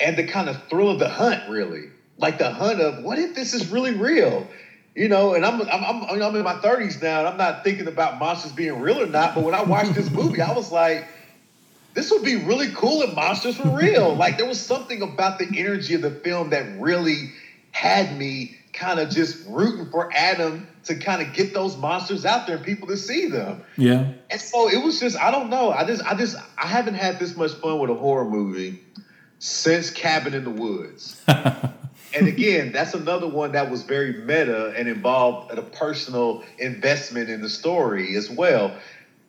and 0.00 0.16
the 0.16 0.24
kind 0.24 0.48
of 0.48 0.68
thrill 0.68 0.90
of 0.90 0.98
the 0.98 1.08
hunt, 1.08 1.48
really. 1.48 1.90
Like 2.18 2.38
the 2.38 2.50
hunt 2.50 2.80
of 2.80 3.04
what 3.04 3.18
if 3.18 3.34
this 3.34 3.52
is 3.52 3.68
really 3.68 3.94
real? 3.94 4.46
You 4.94 5.08
know, 5.10 5.34
and 5.34 5.44
I'm 5.44 5.60
I'm 5.60 5.84
I'm, 5.84 6.22
I'm 6.22 6.34
in 6.36 6.42
my 6.42 6.54
30s 6.54 7.02
now, 7.02 7.18
and 7.18 7.28
I'm 7.28 7.36
not 7.36 7.64
thinking 7.64 7.86
about 7.86 8.18
monsters 8.18 8.52
being 8.52 8.80
real 8.80 9.02
or 9.02 9.06
not. 9.06 9.34
But 9.34 9.44
when 9.44 9.54
I 9.54 9.62
watched 9.62 9.94
this 9.94 10.10
movie, 10.12 10.40
I 10.40 10.52
was 10.54 10.72
like, 10.72 11.06
this 11.96 12.10
would 12.10 12.22
be 12.22 12.36
really 12.36 12.70
cool 12.72 13.00
if 13.00 13.14
monsters 13.14 13.58
were 13.58 13.70
real. 13.70 14.14
like 14.14 14.36
there 14.36 14.46
was 14.46 14.60
something 14.60 15.00
about 15.00 15.38
the 15.38 15.48
energy 15.58 15.94
of 15.94 16.02
the 16.02 16.10
film 16.10 16.50
that 16.50 16.78
really 16.78 17.32
had 17.72 18.16
me 18.16 18.54
kind 18.74 19.00
of 19.00 19.08
just 19.08 19.46
rooting 19.48 19.90
for 19.90 20.12
Adam 20.14 20.68
to 20.84 20.94
kind 20.94 21.26
of 21.26 21.32
get 21.32 21.54
those 21.54 21.74
monsters 21.78 22.26
out 22.26 22.46
there 22.46 22.56
and 22.56 22.64
people 22.64 22.86
to 22.88 22.98
see 22.98 23.28
them. 23.28 23.62
Yeah. 23.78 24.12
And 24.30 24.38
so 24.38 24.68
it 24.68 24.84
was 24.84 25.00
just 25.00 25.16
I 25.16 25.30
don't 25.30 25.48
know. 25.48 25.70
I 25.70 25.84
just 25.86 26.04
I 26.04 26.14
just 26.14 26.36
I 26.58 26.66
haven't 26.66 26.94
had 26.94 27.18
this 27.18 27.34
much 27.34 27.52
fun 27.52 27.78
with 27.78 27.88
a 27.88 27.94
horror 27.94 28.28
movie 28.28 28.78
since 29.38 29.88
Cabin 29.90 30.34
in 30.34 30.44
the 30.44 30.50
Woods. 30.50 31.24
and 31.26 32.28
again, 32.28 32.72
that's 32.72 32.92
another 32.92 33.26
one 33.26 33.52
that 33.52 33.70
was 33.70 33.84
very 33.84 34.12
meta 34.12 34.74
and 34.76 34.86
involved 34.86 35.50
a 35.56 35.62
personal 35.62 36.44
investment 36.58 37.30
in 37.30 37.40
the 37.40 37.48
story 37.48 38.16
as 38.16 38.28
well. 38.30 38.76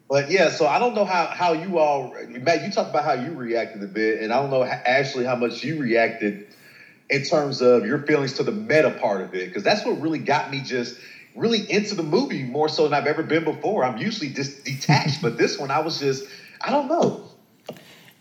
But 0.09 0.31
yeah, 0.31 0.49
so 0.49 0.67
I 0.67 0.79
don't 0.79 0.95
know 0.95 1.05
how 1.05 1.25
how 1.25 1.53
you 1.53 1.79
all 1.79 2.15
Matt, 2.29 2.63
you 2.63 2.71
talked 2.71 2.89
about 2.89 3.03
how 3.03 3.13
you 3.13 3.33
reacted 3.33 3.83
a 3.83 3.87
bit, 3.87 4.21
and 4.21 4.31
I 4.31 4.41
don't 4.41 4.49
know 4.49 4.63
Ashley 4.63 5.25
how 5.25 5.35
much 5.35 5.63
you 5.63 5.81
reacted 5.81 6.47
in 7.09 7.23
terms 7.23 7.61
of 7.61 7.85
your 7.85 7.99
feelings 7.99 8.33
to 8.33 8.43
the 8.43 8.51
meta 8.51 8.91
part 8.91 9.21
of 9.21 9.33
it, 9.33 9.47
because 9.47 9.63
that's 9.63 9.85
what 9.85 9.99
really 9.99 10.19
got 10.19 10.49
me 10.51 10.61
just 10.61 10.97
really 11.35 11.69
into 11.71 11.93
the 11.95 12.03
movie 12.03 12.43
more 12.43 12.69
so 12.69 12.83
than 12.83 12.93
I've 12.93 13.07
ever 13.07 13.23
been 13.23 13.43
before. 13.43 13.83
I'm 13.83 13.97
usually 13.97 14.29
just 14.29 14.63
detached, 14.63 15.21
but 15.21 15.37
this 15.37 15.59
one 15.59 15.71
I 15.71 15.79
was 15.79 15.99
just 15.99 16.25
I 16.61 16.71
don't 16.71 16.87
know. 16.87 17.23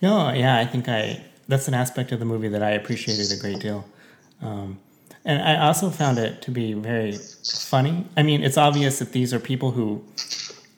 No, 0.03 0.33
yeah, 0.33 0.59
I 0.59 0.67
think 0.67 0.89
I 0.89 1.23
that's 1.49 1.69
an 1.69 1.75
aspect 1.75 2.11
of 2.13 2.19
the 2.19 2.25
movie 2.25 2.49
that 2.49 2.63
I 2.63 2.71
appreciated 2.71 3.31
a 3.33 3.41
great 3.41 3.61
deal. 3.61 3.85
Um, 4.43 4.79
and 5.25 5.43
I 5.43 5.67
also 5.67 5.91
found 5.91 6.19
it 6.19 6.43
to 6.43 6.51
be 6.51 6.73
very 6.73 7.13
funny. 7.13 8.07
I 8.17 8.23
mean, 8.23 8.43
it's 8.43 8.57
obvious 8.57 9.01
that 9.01 9.13
these 9.13 9.35
are 9.35 9.41
people 9.41 9.73
who, 9.73 10.05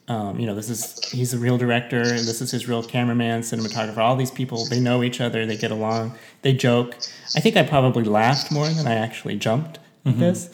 um, 0.09 0.39
you 0.39 0.47
know, 0.47 0.55
this 0.55 0.69
is 0.69 0.99
he's 1.11 1.33
a 1.33 1.37
real 1.37 1.57
director, 1.57 2.01
and 2.01 2.19
this 2.27 2.41
is 2.41 2.51
his 2.51 2.67
real 2.67 2.83
cameraman, 2.83 3.41
cinematographer. 3.41 3.97
All 3.97 4.15
these 4.15 4.31
people, 4.31 4.65
they 4.65 4.79
know 4.79 5.03
each 5.03 5.21
other, 5.21 5.45
they 5.45 5.55
get 5.55 5.71
along, 5.71 6.15
they 6.41 6.51
joke. 6.51 6.95
I 7.35 7.39
think 7.39 7.55
I 7.55 7.63
probably 7.63 8.03
laughed 8.03 8.51
more 8.51 8.67
than 8.67 8.87
I 8.87 8.95
actually 8.95 9.37
jumped 9.37 9.77
with 10.03 10.19
this, 10.19 10.49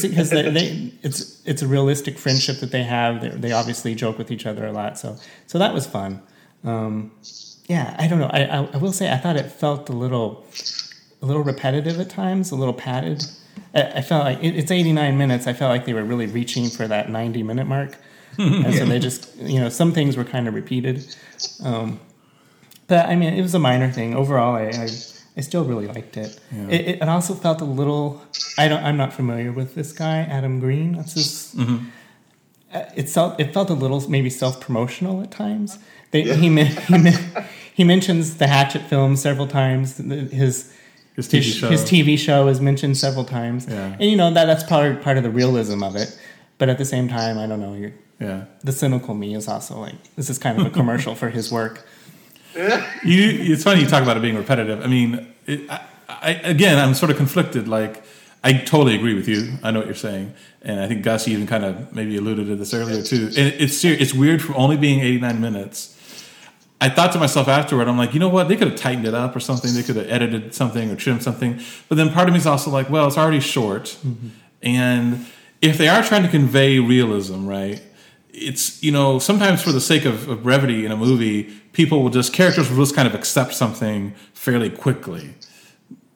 because 0.00 0.30
they, 0.30 0.48
they, 0.50 0.92
it's 1.02 1.42
it's 1.44 1.62
a 1.62 1.66
realistic 1.66 2.16
friendship 2.16 2.60
that 2.60 2.70
they 2.70 2.84
have. 2.84 3.20
They, 3.20 3.28
they 3.30 3.52
obviously 3.52 3.94
joke 3.96 4.18
with 4.18 4.30
each 4.30 4.46
other 4.46 4.64
a 4.66 4.72
lot, 4.72 4.98
so 4.98 5.16
so 5.48 5.58
that 5.58 5.74
was 5.74 5.86
fun. 5.86 6.22
Um, 6.62 7.10
yeah, 7.66 7.96
I 7.98 8.06
don't 8.06 8.20
know. 8.20 8.30
I, 8.32 8.44
I 8.44 8.68
I 8.72 8.76
will 8.76 8.92
say 8.92 9.10
I 9.10 9.16
thought 9.16 9.34
it 9.36 9.50
felt 9.50 9.88
a 9.88 9.92
little 9.92 10.46
a 11.22 11.26
little 11.26 11.42
repetitive 11.42 11.98
at 11.98 12.10
times, 12.10 12.50
a 12.50 12.56
little 12.56 12.74
padded. 12.74 13.24
I, 13.74 13.82
I 13.82 14.02
felt 14.02 14.24
like 14.24 14.42
it, 14.42 14.56
it's 14.56 14.70
89 14.70 15.16
minutes. 15.16 15.46
I 15.46 15.52
felt 15.52 15.70
like 15.70 15.86
they 15.86 15.94
were 15.94 16.04
really 16.04 16.26
reaching 16.26 16.68
for 16.68 16.86
that 16.88 17.10
90 17.10 17.42
minute 17.42 17.66
mark, 17.66 17.96
and 18.38 18.74
so 18.74 18.84
they 18.86 18.98
just 18.98 19.36
you 19.36 19.60
know 19.60 19.68
some 19.68 19.92
things 19.92 20.16
were 20.16 20.24
kind 20.24 20.48
of 20.48 20.54
repeated. 20.54 21.04
Um, 21.64 22.00
but 22.86 23.06
I 23.06 23.14
mean, 23.16 23.34
it 23.34 23.42
was 23.42 23.54
a 23.54 23.58
minor 23.58 23.90
thing. 23.90 24.14
Overall, 24.14 24.54
I 24.56 24.64
I, 24.66 24.88
I 25.36 25.40
still 25.40 25.64
really 25.64 25.86
liked 25.86 26.16
it. 26.16 26.38
It, 26.68 26.80
it. 26.80 27.02
It 27.02 27.08
also 27.08 27.34
felt 27.34 27.60
a 27.60 27.64
little. 27.64 28.22
I 28.58 28.68
don't. 28.68 28.82
I'm 28.84 28.96
not 28.96 29.12
familiar 29.12 29.52
with 29.52 29.74
this 29.74 29.92
guy, 29.92 30.18
Adam 30.18 30.60
Green. 30.60 30.92
That's 30.96 31.14
his. 31.14 31.54
Uh, 32.74 32.84
It 32.96 33.08
felt 33.08 33.38
it 33.40 33.52
felt 33.52 33.70
a 33.70 33.74
little 33.74 34.00
maybe 34.08 34.30
self 34.30 34.60
promotional 34.60 35.20
at 35.22 35.30
times. 35.30 35.78
They, 36.10 36.22
he, 36.22 36.48
he, 36.64 37.14
he 37.74 37.84
mentions 37.84 38.36
the 38.36 38.46
Hatchet 38.46 38.82
film 38.82 39.16
several 39.16 39.46
times. 39.46 39.96
His 39.96 40.72
His 41.16 41.28
TV 41.28 41.32
his, 41.42 41.54
show. 41.54 41.68
his 41.70 41.82
TV 41.84 42.18
show 42.18 42.48
is 42.48 42.60
mentioned 42.60 42.96
several 42.98 43.24
times, 43.24 43.66
Yeah. 43.66 43.92
and 44.00 44.04
you 44.10 44.16
know 44.16 44.30
that 44.32 44.46
that's 44.46 44.64
probably 44.64 44.96
part 45.02 45.16
of 45.18 45.22
the 45.22 45.30
realism 45.30 45.82
of 45.82 45.96
it. 45.96 46.18
But 46.58 46.68
at 46.68 46.78
the 46.78 46.84
same 46.84 47.08
time, 47.08 47.38
I 47.38 47.46
don't 47.46 47.60
know. 47.60 47.74
You're, 47.74 47.92
Yeah. 48.22 48.44
the 48.62 48.72
cynical 48.72 49.14
me 49.14 49.34
is 49.34 49.48
also 49.48 49.78
like 49.78 50.14
this 50.16 50.30
is 50.30 50.38
kind 50.38 50.60
of 50.60 50.66
a 50.66 50.70
commercial 50.70 51.14
for 51.14 51.28
his 51.30 51.50
work. 51.50 51.86
You, 53.04 53.52
it's 53.54 53.64
funny 53.64 53.80
you 53.80 53.86
talk 53.86 54.02
about 54.02 54.18
it 54.18 54.20
being 54.20 54.36
repetitive. 54.36 54.84
I 54.84 54.86
mean, 54.86 55.26
it, 55.46 55.68
I, 55.70 55.80
I, 56.06 56.30
again, 56.44 56.78
I'm 56.78 56.92
sort 56.92 57.10
of 57.10 57.16
conflicted. 57.16 57.66
Like, 57.66 58.04
I 58.44 58.52
totally 58.52 58.94
agree 58.94 59.14
with 59.14 59.26
you. 59.26 59.54
I 59.62 59.70
know 59.70 59.78
what 59.78 59.86
you're 59.86 59.94
saying, 59.94 60.34
and 60.60 60.78
I 60.78 60.86
think 60.86 61.02
Gus 61.02 61.26
even 61.28 61.46
kind 61.46 61.64
of 61.64 61.94
maybe 61.94 62.16
alluded 62.16 62.48
to 62.48 62.56
this 62.56 62.74
earlier 62.74 63.02
too. 63.02 63.26
And 63.28 63.38
it, 63.38 63.60
it's 63.60 63.76
ser- 63.76 63.96
it's 63.98 64.12
weird 64.12 64.42
for 64.42 64.54
only 64.54 64.76
being 64.76 65.00
89 65.00 65.40
minutes. 65.40 65.98
I 66.80 66.90
thought 66.90 67.12
to 67.12 67.18
myself 67.18 67.48
afterward, 67.48 67.88
I'm 67.88 67.96
like, 67.96 68.12
you 68.12 68.20
know 68.20 68.28
what? 68.28 68.48
They 68.48 68.56
could 68.56 68.68
have 68.68 68.78
tightened 68.78 69.06
it 69.06 69.14
up 69.14 69.34
or 69.34 69.40
something. 69.40 69.72
They 69.72 69.82
could 69.82 69.96
have 69.96 70.10
edited 70.10 70.54
something 70.54 70.90
or 70.90 70.96
trimmed 70.96 71.22
something. 71.22 71.60
But 71.88 71.94
then 71.94 72.10
part 72.10 72.28
of 72.28 72.34
me 72.34 72.38
is 72.38 72.46
also 72.46 72.70
like, 72.70 72.90
well, 72.90 73.06
it's 73.06 73.16
already 73.16 73.40
short, 73.40 73.84
mm-hmm. 74.04 74.28
and 74.62 75.26
if 75.60 75.78
they 75.78 75.88
are 75.88 76.02
trying 76.02 76.22
to 76.22 76.28
convey 76.28 76.80
realism, 76.80 77.46
right? 77.46 77.80
It's 78.32 78.82
you 78.82 78.90
know 78.90 79.18
sometimes 79.18 79.62
for 79.62 79.72
the 79.72 79.80
sake 79.80 80.04
of, 80.04 80.28
of 80.28 80.42
brevity 80.42 80.84
in 80.84 80.92
a 80.92 80.96
movie, 80.96 81.44
people 81.72 82.02
will 82.02 82.10
just 82.10 82.32
characters 82.32 82.70
will 82.70 82.78
just 82.78 82.94
kind 82.94 83.06
of 83.06 83.14
accept 83.14 83.54
something 83.54 84.14
fairly 84.32 84.70
quickly 84.70 85.34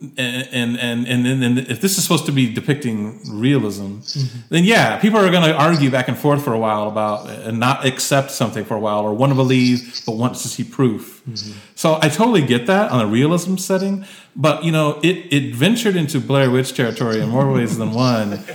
and 0.01 0.79
and 0.79 1.07
and 1.07 1.25
then 1.25 1.43
and 1.43 1.59
if 1.59 1.81
this 1.81 1.97
is 1.97 2.03
supposed 2.03 2.27
to 2.27 2.33
be 2.33 2.53
depicting 2.53 3.19
realism, 3.31 4.01
mm-hmm. 4.01 4.39
then 4.51 4.65
yeah, 4.65 4.99
people 4.99 5.19
are 5.19 5.31
going 5.31 5.45
to 5.45 5.55
argue 5.55 5.91
back 5.91 6.09
and 6.09 6.19
forth 6.19 6.45
for 6.45 6.53
a 6.53 6.59
while 6.59 6.89
about 6.89 7.31
and 7.31 7.59
not 7.59 7.87
accept 7.87 8.31
something 8.31 8.63
for 8.63 8.75
a 8.75 8.81
while, 8.81 9.01
or 9.01 9.15
want 9.15 9.31
to 9.31 9.35
believe 9.35 10.03
but 10.05 10.17
want 10.17 10.35
to 10.35 10.49
see 10.49 10.65
proof. 10.65 11.23
Mm-hmm. 11.27 11.59
So 11.77 11.99
I 12.03 12.11
totally 12.11 12.43
get 12.43 12.67
that 12.67 12.91
on 12.91 13.01
a 13.01 13.07
realism 13.07 13.57
setting, 13.57 14.05
but 14.35 14.65
you 14.65 14.71
know, 14.71 15.01
it 15.03 15.33
it 15.33 15.55
ventured 15.55 15.97
into 15.97 16.21
Blair 16.21 16.51
Witch 16.51 16.75
territory 16.75 17.21
in 17.21 17.31
more 17.31 17.51
ways 17.51 17.79
than 17.79 17.93
one. 17.93 18.41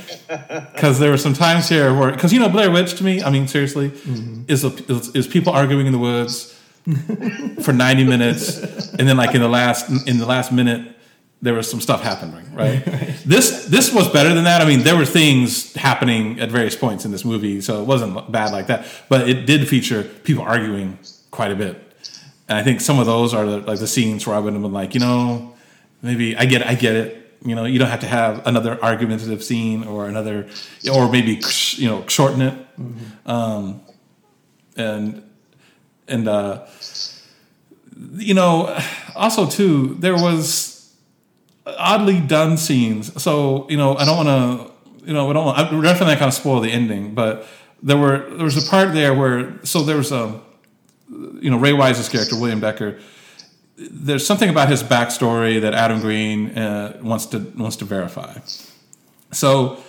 Because 0.72 0.98
there 0.98 1.10
were 1.10 1.18
some 1.18 1.34
times 1.34 1.68
here 1.68 1.94
where, 1.94 2.10
because 2.10 2.32
you 2.32 2.40
know, 2.40 2.48
Blair 2.48 2.70
Witch 2.70 2.94
to 2.96 3.04
me, 3.04 3.22
I 3.22 3.30
mean, 3.30 3.46
seriously, 3.46 3.90
mm-hmm. 3.90 4.44
is, 4.48 4.64
a, 4.64 4.68
is 4.90 5.14
is 5.14 5.26
people 5.26 5.52
arguing 5.52 5.86
in 5.86 5.92
the 5.92 5.98
woods 5.98 6.58
for 7.62 7.72
90 7.72 8.04
minutes 8.04 8.58
and 8.94 9.06
then 9.08 9.16
like 9.16 9.34
in 9.34 9.40
the 9.40 9.48
last 9.48 10.08
in 10.08 10.18
the 10.18 10.26
last 10.26 10.50
minute 10.50 10.96
there 11.42 11.54
was 11.54 11.68
some 11.68 11.80
stuff 11.80 12.02
happening 12.02 12.44
right, 12.54 12.84
this 13.26 13.66
this 13.66 13.92
was 13.92 14.08
better 14.10 14.32
than 14.34 14.44
that. 14.44 14.60
I 14.60 14.64
mean 14.64 14.82
there 14.82 14.96
were 14.96 15.06
things 15.06 15.74
happening 15.74 16.40
at 16.40 16.50
various 16.50 16.76
points 16.76 17.04
in 17.04 17.10
this 17.10 17.24
movie 17.24 17.60
so 17.60 17.82
it 17.82 17.86
wasn't 17.86 18.30
bad 18.30 18.52
like 18.52 18.68
that 18.68 18.86
but 19.08 19.28
it 19.28 19.46
did 19.46 19.68
feature 19.68 20.02
people 20.02 20.44
arguing 20.44 20.98
quite 21.30 21.50
a 21.50 21.56
bit. 21.56 21.76
And 22.48 22.58
i 22.58 22.62
think 22.62 22.80
some 22.80 22.98
of 22.98 23.06
those 23.06 23.34
are 23.34 23.44
the, 23.46 23.58
like 23.58 23.78
the 23.78 23.86
scenes 23.86 24.26
where 24.26 24.36
i 24.36 24.38
would 24.38 24.52
have 24.52 24.62
been 24.62 24.72
like 24.72 24.94
you 24.94 25.00
know 25.00 25.54
maybe 26.02 26.36
i 26.36 26.44
get 26.44 26.62
it 26.62 26.68
i 26.68 26.74
get 26.74 26.94
it. 26.94 27.18
You 27.44 27.56
know, 27.56 27.64
you 27.64 27.80
don't 27.80 27.88
have 27.88 28.00
to 28.00 28.06
have 28.06 28.46
another 28.46 28.78
argumentative 28.84 29.42
scene 29.42 29.82
or 29.82 30.06
another, 30.06 30.46
or 30.88 31.10
maybe 31.10 31.40
you 31.72 31.88
know 31.88 32.06
shorten 32.06 32.40
it. 32.40 32.54
Um, 33.26 33.80
and 34.76 35.28
and 36.06 36.28
uh, 36.28 36.66
you 38.14 38.34
know, 38.34 38.78
also 39.16 39.48
too, 39.48 39.96
there 39.98 40.14
was 40.14 40.71
oddly 41.66 42.20
done 42.20 42.56
scenes. 42.56 43.22
So 43.22 43.66
you 43.68 43.76
know, 43.76 43.96
I 43.96 44.04
don't 44.04 44.24
want 44.24 44.28
to, 44.28 45.06
you 45.06 45.12
know, 45.12 45.30
I 45.30 45.32
don't. 45.32 45.44
Want, 45.44 45.58
I 45.58 45.62
definitely 45.62 46.14
not 46.14 46.18
going 46.18 46.30
to 46.30 46.36
spoil 46.36 46.60
the 46.60 46.70
ending, 46.70 47.14
but 47.14 47.46
there 47.82 47.96
were 47.96 48.30
there 48.30 48.44
was 48.44 48.64
a 48.64 48.70
part 48.70 48.94
there 48.94 49.14
where 49.14 49.64
so 49.64 49.82
there 49.82 49.96
was 49.96 50.12
a, 50.12 50.40
you 51.08 51.50
know, 51.50 51.58
Ray 51.58 51.72
Wise's 51.72 52.08
character 52.08 52.38
William 52.38 52.60
Decker. 52.60 52.98
There's 53.76 54.24
something 54.24 54.48
about 54.48 54.68
his 54.68 54.82
backstory 54.82 55.60
that 55.60 55.74
Adam 55.74 56.00
Green 56.00 56.56
uh, 56.56 56.98
wants 57.02 57.26
to 57.26 57.38
wants 57.56 57.76
to 57.76 57.84
verify. 57.84 58.38
So 59.32 59.82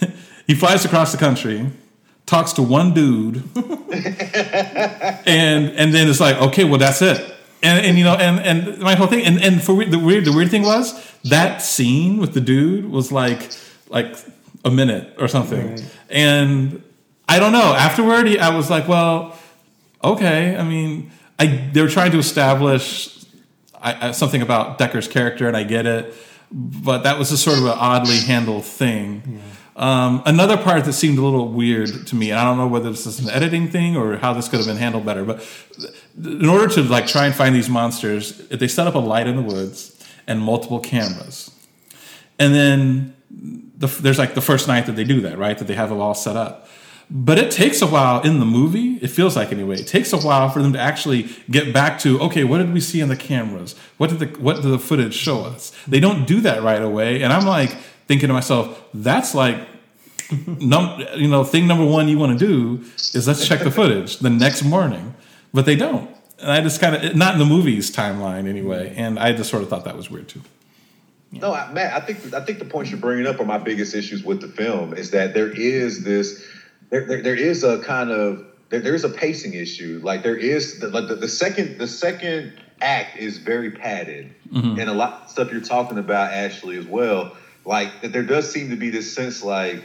he 0.46 0.54
flies 0.54 0.84
across 0.84 1.12
the 1.12 1.18
country, 1.18 1.70
talks 2.24 2.52
to 2.54 2.62
one 2.62 2.94
dude, 2.94 3.36
and 3.56 5.70
and 5.70 5.94
then 5.94 6.08
it's 6.08 6.20
like, 6.20 6.36
okay, 6.36 6.64
well 6.64 6.78
that's 6.78 7.02
it. 7.02 7.35
And, 7.62 7.86
and 7.86 7.98
you 7.98 8.04
know, 8.04 8.14
and, 8.14 8.38
and 8.40 8.78
my 8.80 8.94
whole 8.94 9.06
thing, 9.06 9.24
and, 9.24 9.42
and 9.42 9.62
for 9.62 9.84
the 9.84 9.98
weird, 9.98 10.24
the 10.24 10.32
weird 10.32 10.50
thing 10.50 10.62
was 10.62 10.92
that 11.24 11.62
scene 11.62 12.18
with 12.18 12.34
the 12.34 12.40
dude 12.40 12.90
was 12.90 13.10
like 13.10 13.50
like 13.88 14.14
a 14.64 14.70
minute 14.70 15.14
or 15.18 15.26
something, 15.28 15.70
Right. 15.70 15.84
and 16.10 16.82
I 17.28 17.38
don't 17.38 17.52
know. 17.52 17.72
Afterward, 17.74 18.28
I 18.36 18.54
was 18.54 18.68
like, 18.70 18.86
well, 18.88 19.38
okay. 20.04 20.56
I 20.56 20.62
mean, 20.64 21.10
I 21.38 21.46
they 21.72 21.80
were 21.82 21.88
trying 21.88 22.12
to 22.12 22.18
establish 22.18 23.24
I, 23.80 24.08
I, 24.08 24.10
something 24.12 24.42
about 24.42 24.78
Decker's 24.78 25.08
character, 25.08 25.48
and 25.48 25.56
I 25.56 25.62
get 25.62 25.86
it, 25.86 26.14
but 26.52 26.98
that 27.04 27.18
was 27.18 27.30
just 27.30 27.42
sort 27.42 27.58
of 27.58 27.64
an 27.64 27.76
oddly 27.78 28.18
handled 28.18 28.64
thing. 28.64 29.40
Um, 29.76 30.22
another 30.24 30.56
part 30.56 30.86
that 30.86 30.94
seemed 30.94 31.18
a 31.18 31.22
little 31.22 31.48
weird 31.48 32.06
to 32.06 32.16
me, 32.16 32.30
and 32.30 32.40
I 32.40 32.44
don't 32.44 32.56
know 32.56 32.66
whether 32.66 32.90
this 32.90 33.04
is 33.04 33.20
an 33.20 33.28
editing 33.28 33.68
thing 33.68 33.94
or 33.94 34.16
how 34.16 34.32
this 34.32 34.48
could 34.48 34.58
have 34.58 34.66
been 34.66 34.78
handled 34.78 35.04
better, 35.04 35.22
but 35.22 35.46
in 36.16 36.48
order 36.48 36.66
to 36.74 36.82
like 36.82 37.06
try 37.06 37.26
and 37.26 37.34
find 37.34 37.54
these 37.54 37.68
monsters, 37.68 38.38
they 38.48 38.68
set 38.68 38.86
up 38.86 38.94
a 38.94 38.98
light 38.98 39.26
in 39.26 39.36
the 39.36 39.42
woods 39.42 40.02
and 40.26 40.40
multiple 40.40 40.80
cameras, 40.80 41.50
and 42.38 42.54
then 42.54 43.14
the, 43.30 43.86
there's 43.86 44.18
like 44.18 44.34
the 44.34 44.40
first 44.40 44.66
night 44.66 44.86
that 44.86 44.96
they 44.96 45.04
do 45.04 45.20
that, 45.20 45.36
right? 45.36 45.58
That 45.58 45.66
they 45.66 45.74
have 45.74 45.92
it 45.92 45.96
all 45.96 46.14
set 46.14 46.36
up. 46.36 46.68
But 47.10 47.38
it 47.38 47.50
takes 47.52 47.82
a 47.82 47.86
while 47.86 48.22
in 48.22 48.40
the 48.40 48.46
movie, 48.46 48.94
it 49.02 49.10
feels 49.10 49.36
like 49.36 49.52
anyway, 49.52 49.78
it 49.78 49.86
takes 49.86 50.12
a 50.12 50.18
while 50.18 50.48
for 50.48 50.60
them 50.60 50.72
to 50.72 50.80
actually 50.80 51.28
get 51.50 51.72
back 51.72 52.00
to, 52.00 52.18
okay, 52.22 52.42
what 52.44 52.58
did 52.58 52.72
we 52.72 52.80
see 52.80 53.00
in 53.00 53.08
the 53.08 53.16
cameras? 53.16 53.76
What 53.98 54.10
did 54.10 54.20
the 54.20 54.40
what 54.40 54.56
did 54.56 54.64
the 54.64 54.78
footage 54.78 55.14
show 55.14 55.44
us? 55.44 55.70
They 55.86 56.00
don't 56.00 56.26
do 56.26 56.40
that 56.40 56.62
right 56.62 56.82
away. 56.82 57.22
And 57.22 57.32
I'm 57.32 57.44
like 57.44 57.76
thinking 58.06 58.28
to 58.28 58.34
myself, 58.34 58.82
that's 58.94 59.34
like 59.34 59.56
num 60.46 61.04
you 61.16 61.28
know, 61.28 61.44
thing 61.44 61.66
number 61.66 61.84
one 61.84 62.08
you 62.08 62.18
want 62.18 62.38
to 62.38 62.46
do 62.46 62.84
is 63.14 63.26
let's 63.28 63.46
check 63.46 63.60
the 63.60 63.70
footage 63.70 64.18
the 64.18 64.30
next 64.30 64.62
morning. 64.62 65.14
But 65.52 65.66
they 65.66 65.76
don't. 65.76 66.10
And 66.38 66.50
I 66.50 66.60
just 66.60 66.80
kind 66.80 66.94
of 66.94 67.16
not 67.16 67.34
in 67.34 67.38
the 67.38 67.46
movie's 67.46 67.90
timeline 67.90 68.46
anyway. 68.46 68.94
And 68.96 69.18
I 69.18 69.32
just 69.32 69.50
sort 69.50 69.62
of 69.62 69.70
thought 69.70 69.84
that 69.84 69.96
was 69.96 70.10
weird 70.10 70.28
too. 70.28 70.42
No, 71.32 71.52
I, 71.52 71.72
Matt, 71.72 71.92
I 71.94 72.04
think 72.04 72.34
I 72.34 72.40
think 72.44 72.58
the 72.58 72.64
points 72.64 72.90
you're 72.90 73.00
bringing 73.00 73.26
up 73.26 73.40
are 73.40 73.44
my 73.44 73.58
biggest 73.58 73.94
issues 73.94 74.22
with 74.22 74.40
the 74.40 74.48
film 74.48 74.94
is 74.94 75.10
that 75.10 75.34
there 75.34 75.50
is 75.50 76.04
this, 76.04 76.44
there, 76.90 77.04
there, 77.04 77.22
there 77.22 77.34
is 77.34 77.64
a 77.64 77.82
kind 77.82 78.10
of 78.10 78.44
there, 78.68 78.80
there 78.80 78.94
is 78.94 79.04
a 79.04 79.08
pacing 79.08 79.54
issue. 79.54 80.00
Like 80.02 80.22
there 80.22 80.36
is 80.36 80.80
the, 80.80 80.88
like 80.88 81.08
the, 81.08 81.16
the 81.16 81.28
second 81.28 81.78
the 81.78 81.88
second 81.88 82.52
act 82.80 83.18
is 83.18 83.38
very 83.38 83.70
padded, 83.70 84.34
mm-hmm. 84.52 84.78
and 84.78 84.88
a 84.88 84.94
lot 84.94 85.22
of 85.24 85.30
stuff 85.30 85.50
you're 85.50 85.60
talking 85.60 85.98
about, 85.98 86.32
Ashley, 86.32 86.76
as 86.76 86.86
well. 86.86 87.36
Like 87.66 88.00
that, 88.02 88.12
there 88.12 88.22
does 88.22 88.50
seem 88.50 88.70
to 88.70 88.76
be 88.76 88.90
this 88.90 89.12
sense 89.14 89.42
like. 89.42 89.82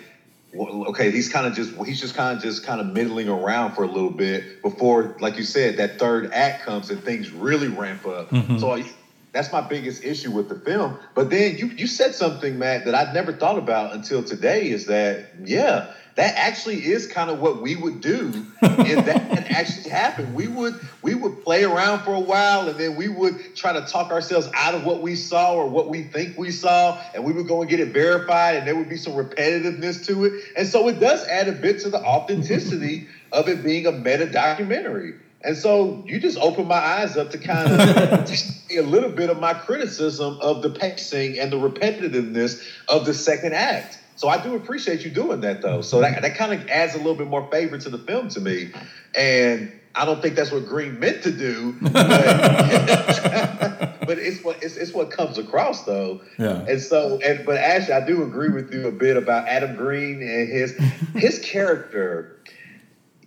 well, 0.54 0.86
Okay, 0.90 1.12
he's 1.12 1.30
kind 1.30 1.48
of 1.48 1.54
just 1.54 1.74
he's 1.86 2.00
just 2.00 2.14
kind 2.14 2.38
of 2.38 2.44
just 2.44 2.64
kind 2.64 2.80
of 2.80 2.88
middling 2.88 3.28
around 3.28 3.74
for 3.74 3.84
a 3.84 3.88
little 3.88 4.12
bit 4.12 4.62
before, 4.62 5.18
like 5.20 5.38
you 5.38 5.44
said, 5.44 5.78
that 5.78 5.98
third 5.98 6.30
act 6.32 6.64
comes 6.64 6.90
and 6.92 7.04
things 7.04 7.32
really 7.32 7.68
ramp 7.70 8.06
up. 8.06 8.30
Mm-hmm. 8.30 8.58
So 8.60 8.72
I- 8.72 8.86
that's 9.32 9.52
my 9.52 9.62
biggest 9.62 10.04
issue 10.04 10.32
with 10.32 10.50
the 10.50 10.56
film. 10.56 10.98
But 11.16 11.30
then 11.30 11.58
you 11.58 11.68
you 11.68 11.88
said 11.88 12.16
something, 12.16 12.60
Matt, 12.60 12.86
that 12.86 12.96
I'd 12.96 13.14
never 13.14 13.32
thought 13.32 13.58
about 13.58 13.94
until 13.94 14.24
today. 14.24 14.70
Is 14.70 14.88
that 14.88 15.28
yeah, 15.46 15.94
that 16.16 16.36
actually 16.36 16.86
is 16.86 17.08
kind 17.08 17.30
of 17.30 17.40
what 17.40 17.62
we 17.62 17.76
would 17.78 18.02
do 18.02 18.46
if 18.62 19.06
that 19.06 19.52
actually 19.52 19.90
happened. 19.90 20.36
We 20.36 20.48
would 20.48 20.80
we 21.02 21.16
would 21.16 21.44
play 21.44 21.64
around 21.64 22.04
for 22.04 22.14
a 22.14 22.20
while, 22.20 22.68
and 22.68 22.78
then 22.78 22.98
we 22.98 23.08
would 23.08 23.56
try 23.56 23.72
to 23.72 23.82
talk 23.82 24.12
ourselves 24.12 24.50
out 24.54 24.76
of 24.76 24.84
what 24.84 25.02
we 25.02 25.16
saw 25.16 25.54
or 25.54 25.70
what 25.70 25.88
we 25.88 26.04
think 26.04 26.38
we 26.38 26.52
saw, 26.52 27.02
and 27.14 27.24
we 27.24 27.32
would 27.32 27.48
go 27.48 27.62
and 27.62 27.70
get 27.70 27.80
it 27.80 27.94
verified, 27.94 28.58
and 28.58 28.68
there 28.68 28.76
would 28.76 28.90
be 28.90 28.98
some 28.98 29.14
repetitiveness 29.14 30.06
to 30.08 30.26
it, 30.26 30.44
and 30.58 30.68
so 30.68 30.90
it 30.90 31.00
does 31.00 31.26
add 31.28 31.48
a 31.48 31.54
bit 31.54 31.80
to 31.82 31.90
the 31.90 32.04
authenticity 32.04 33.08
of 33.32 33.48
it 33.48 33.64
being 33.64 33.88
a 33.88 33.92
meta 33.94 34.30
documentary. 34.30 35.14
And 35.44 35.58
so 35.58 36.04
you 36.06 36.20
just 36.20 36.38
opened 36.38 36.68
my 36.68 36.76
eyes 36.76 37.18
up 37.18 37.32
to 37.32 37.38
kind 37.38 37.72
of 37.72 38.28
see 38.72 38.78
a 38.78 38.84
little 38.84 39.10
bit 39.10 39.30
of 39.30 39.40
my 39.40 39.54
criticism 39.54 40.38
of 40.42 40.62
the 40.62 40.70
pacing 40.70 41.40
and 41.40 41.52
the 41.52 41.58
repetitiveness 41.58 42.64
of 42.88 43.06
the 43.06 43.14
second 43.14 43.54
act. 43.54 44.00
So 44.16 44.28
I 44.28 44.42
do 44.42 44.56
appreciate 44.56 45.04
you 45.04 45.10
doing 45.10 45.42
that 45.42 45.62
though. 45.62 45.82
So 45.82 46.00
that, 46.02 46.22
that 46.22 46.36
kind 46.36 46.54
of 46.54 46.68
adds 46.70 46.94
a 46.94 46.98
little 46.98 47.16
bit 47.16 47.28
more 47.28 47.50
favor 47.50 47.78
to 47.78 47.90
the 47.90 47.98
film 47.98 48.28
to 48.30 48.40
me. 48.40 48.72
And 49.16 49.72
I 49.96 50.06
don't 50.06 50.22
think 50.22 50.36
that's 50.36 50.52
what 50.52 50.66
Green 50.68 51.00
meant 51.00 51.24
to 51.24 51.32
do, 51.32 51.76
but, 51.82 51.94
but 54.06 54.18
it's 54.20 54.44
what 54.44 54.62
it's, 54.64 54.78
it's 54.78 54.94
what 54.94 55.12
comes 55.12 55.38
across 55.38 55.84
though. 55.86 56.22
Yeah. 56.38 56.66
And 56.68 56.80
so, 56.80 57.20
and 57.26 57.46
but 57.46 57.58
Ashley, 57.58 57.94
I 57.94 58.06
do 58.06 58.24
agree 58.24 58.50
with 58.50 58.74
you 58.74 58.88
a 58.88 58.92
bit 58.92 59.18
about 59.18 59.48
Adam 59.48 59.76
Green 59.76 60.22
and 60.22 60.50
his 60.50 60.74
his 61.16 61.40
character. 61.40 62.38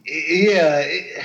Yeah, 0.07 0.79
it- 0.79 1.25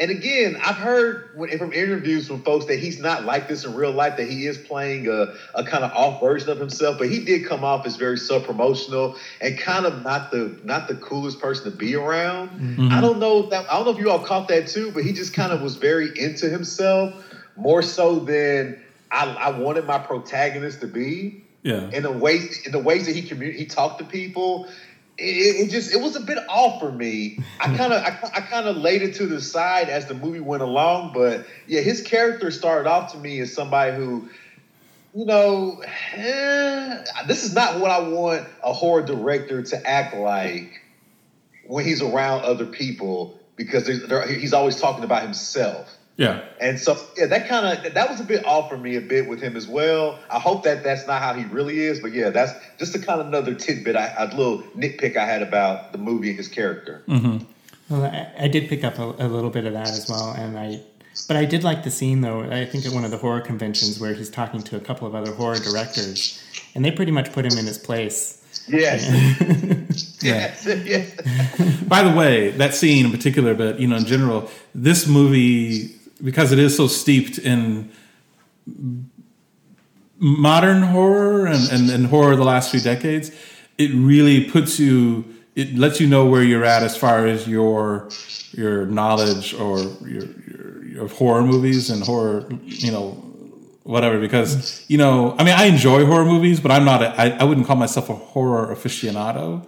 and 0.00 0.10
again, 0.12 0.56
I've 0.64 0.76
heard 0.76 1.30
from 1.58 1.72
interviews 1.72 2.28
from 2.28 2.42
folks 2.42 2.66
that 2.66 2.78
he's 2.78 3.00
not 3.00 3.24
like 3.24 3.48
this 3.48 3.64
in 3.64 3.74
real 3.74 3.90
life. 3.90 4.16
That 4.16 4.28
he 4.28 4.46
is 4.46 4.56
playing 4.56 5.08
a, 5.08 5.34
a 5.54 5.64
kind 5.64 5.82
of 5.82 5.90
off 5.92 6.20
version 6.20 6.50
of 6.50 6.58
himself, 6.58 6.98
but 6.98 7.08
he 7.10 7.24
did 7.24 7.44
come 7.46 7.64
off 7.64 7.84
as 7.84 7.96
very 7.96 8.16
self 8.16 8.44
promotional 8.44 9.16
and 9.40 9.58
kind 9.58 9.86
of 9.86 10.04
not 10.04 10.30
the 10.30 10.56
not 10.62 10.86
the 10.86 10.94
coolest 10.94 11.40
person 11.40 11.70
to 11.70 11.76
be 11.76 11.96
around. 11.96 12.50
Mm-hmm. 12.50 12.92
I 12.92 13.00
don't 13.00 13.18
know 13.18 13.44
if 13.44 13.50
that 13.50 13.66
I 13.70 13.76
don't 13.76 13.86
know 13.86 13.92
if 13.92 13.98
you 13.98 14.08
all 14.10 14.20
caught 14.24 14.46
that 14.48 14.68
too, 14.68 14.92
but 14.92 15.02
he 15.02 15.12
just 15.12 15.34
kind 15.34 15.52
of 15.52 15.62
was 15.62 15.76
very 15.76 16.10
into 16.16 16.48
himself 16.48 17.14
more 17.56 17.82
so 17.82 18.20
than 18.20 18.80
I, 19.10 19.26
I 19.26 19.58
wanted 19.58 19.84
my 19.84 19.98
protagonist 19.98 20.80
to 20.82 20.86
be 20.86 21.42
Yeah. 21.64 21.90
in 21.90 22.04
the 22.04 22.12
ways 22.12 22.60
in 22.64 22.70
the 22.70 22.78
ways 22.78 23.06
that 23.06 23.16
he 23.16 23.22
commu- 23.22 23.54
he 23.54 23.66
talked 23.66 23.98
to 23.98 24.04
people. 24.04 24.68
It, 25.18 25.66
it 25.66 25.70
just 25.70 25.92
it 25.92 26.00
was 26.00 26.16
a 26.16 26.20
bit 26.20 26.38
off 26.48 26.80
for 26.80 26.92
me. 26.92 27.38
I 27.60 27.64
kind 27.76 27.92
of 27.92 28.02
I, 28.02 28.18
I 28.36 28.40
kind 28.40 28.66
of 28.66 28.76
laid 28.76 29.02
it 29.02 29.16
to 29.16 29.26
the 29.26 29.40
side 29.40 29.88
as 29.88 30.06
the 30.06 30.14
movie 30.14 30.40
went 30.40 30.62
along, 30.62 31.12
but 31.12 31.46
yeah, 31.66 31.80
his 31.80 32.02
character 32.02 32.50
started 32.50 32.88
off 32.88 33.12
to 33.12 33.18
me 33.18 33.40
as 33.40 33.52
somebody 33.52 33.96
who, 33.96 34.28
you 35.14 35.24
know, 35.24 35.82
eh, 36.14 37.04
this 37.26 37.44
is 37.44 37.54
not 37.54 37.80
what 37.80 37.90
I 37.90 38.00
want 38.08 38.46
a 38.62 38.72
horror 38.72 39.02
director 39.02 39.62
to 39.62 39.86
act 39.86 40.14
like 40.16 40.82
when 41.66 41.84
he's 41.84 42.00
around 42.00 42.44
other 42.44 42.66
people 42.66 43.38
because 43.56 43.84
there's, 43.84 44.06
there, 44.06 44.26
he's 44.26 44.54
always 44.54 44.80
talking 44.80 45.04
about 45.04 45.22
himself. 45.22 45.94
Yeah. 46.18 46.44
And 46.60 46.80
so, 46.80 46.98
yeah, 47.16 47.26
that 47.26 47.48
kind 47.48 47.86
of 47.86 47.94
that 47.94 48.10
was 48.10 48.20
a 48.20 48.24
bit 48.24 48.44
off 48.44 48.68
for 48.68 48.76
me 48.76 48.96
a 48.96 49.00
bit 49.00 49.28
with 49.28 49.40
him 49.40 49.56
as 49.56 49.68
well. 49.68 50.18
I 50.28 50.40
hope 50.40 50.64
that 50.64 50.82
that's 50.82 51.06
not 51.06 51.22
how 51.22 51.32
he 51.32 51.44
really 51.44 51.78
is, 51.78 52.00
but 52.00 52.12
yeah, 52.12 52.30
that's 52.30 52.52
just 52.76 52.94
a 52.96 52.98
kind 52.98 53.20
of 53.20 53.28
another 53.28 53.54
tidbit, 53.54 53.94
I, 53.94 54.12
a 54.18 54.26
little 54.36 54.58
nitpick 54.76 55.16
I 55.16 55.24
had 55.24 55.42
about 55.42 55.92
the 55.92 55.98
movie 55.98 56.30
and 56.30 56.36
his 56.36 56.48
character. 56.48 57.04
Mm-hmm. 57.06 57.44
Well, 57.88 58.04
I, 58.04 58.32
I 58.36 58.48
did 58.48 58.68
pick 58.68 58.82
up 58.82 58.98
a, 58.98 59.04
a 59.04 59.28
little 59.28 59.48
bit 59.48 59.64
of 59.64 59.74
that 59.74 59.88
as 59.88 60.08
well, 60.10 60.34
and 60.36 60.58
I, 60.58 60.80
but 61.28 61.36
I 61.36 61.44
did 61.44 61.62
like 61.62 61.84
the 61.84 61.90
scene 61.90 62.20
though. 62.20 62.42
I 62.42 62.66
think 62.66 62.84
at 62.84 62.92
one 62.92 63.04
of 63.04 63.12
the 63.12 63.18
horror 63.18 63.40
conventions 63.40 64.00
where 64.00 64.12
he's 64.12 64.28
talking 64.28 64.60
to 64.64 64.76
a 64.76 64.80
couple 64.80 65.06
of 65.06 65.14
other 65.14 65.32
horror 65.32 65.58
directors, 65.60 66.42
and 66.74 66.84
they 66.84 66.90
pretty 66.90 67.12
much 67.12 67.32
put 67.32 67.44
him 67.44 67.56
in 67.56 67.64
his 67.64 67.78
place. 67.78 68.34
Yes, 68.66 69.08
yes, 70.22 70.66
yes. 70.84 71.82
By 71.82 72.02
the 72.02 72.14
way, 72.14 72.50
that 72.50 72.74
scene 72.74 73.06
in 73.06 73.12
particular, 73.12 73.54
but 73.54 73.78
you 73.78 73.86
know, 73.86 73.96
in 73.96 74.04
general, 74.04 74.50
this 74.74 75.06
movie 75.06 75.97
because 76.22 76.52
it 76.52 76.58
is 76.58 76.76
so 76.76 76.86
steeped 76.86 77.38
in 77.38 77.90
modern 80.18 80.82
horror 80.82 81.46
and, 81.46 81.70
and, 81.70 81.90
and 81.90 82.06
horror 82.06 82.36
the 82.36 82.44
last 82.44 82.70
few 82.70 82.80
decades, 82.80 83.30
it 83.78 83.90
really 83.94 84.44
puts 84.50 84.78
you. 84.78 85.24
It 85.54 85.76
lets 85.76 86.00
you 86.00 86.06
know 86.06 86.26
where 86.26 86.42
you're 86.42 86.64
at 86.64 86.82
as 86.82 86.96
far 86.96 87.26
as 87.26 87.48
your 87.48 88.08
your 88.52 88.86
knowledge 88.86 89.54
or 89.54 89.78
your, 90.06 90.24
your, 90.46 90.84
your 90.84 91.08
horror 91.08 91.42
movies 91.42 91.90
and 91.90 92.02
horror, 92.02 92.46
you 92.64 92.92
know, 92.92 93.10
whatever. 93.82 94.20
Because 94.20 94.84
you 94.88 94.98
know, 94.98 95.34
I 95.38 95.44
mean, 95.44 95.54
I 95.54 95.64
enjoy 95.64 96.04
horror 96.06 96.24
movies, 96.24 96.60
but 96.60 96.70
I'm 96.70 96.84
not. 96.84 97.02
A, 97.02 97.20
I, 97.20 97.28
I 97.40 97.44
wouldn't 97.44 97.66
call 97.66 97.76
myself 97.76 98.08
a 98.08 98.14
horror 98.14 98.74
aficionado. 98.74 99.66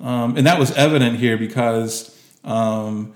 Um, 0.00 0.36
and 0.36 0.46
that 0.46 0.58
was 0.58 0.70
evident 0.76 1.18
here 1.18 1.36
because 1.36 2.16
um, 2.44 3.14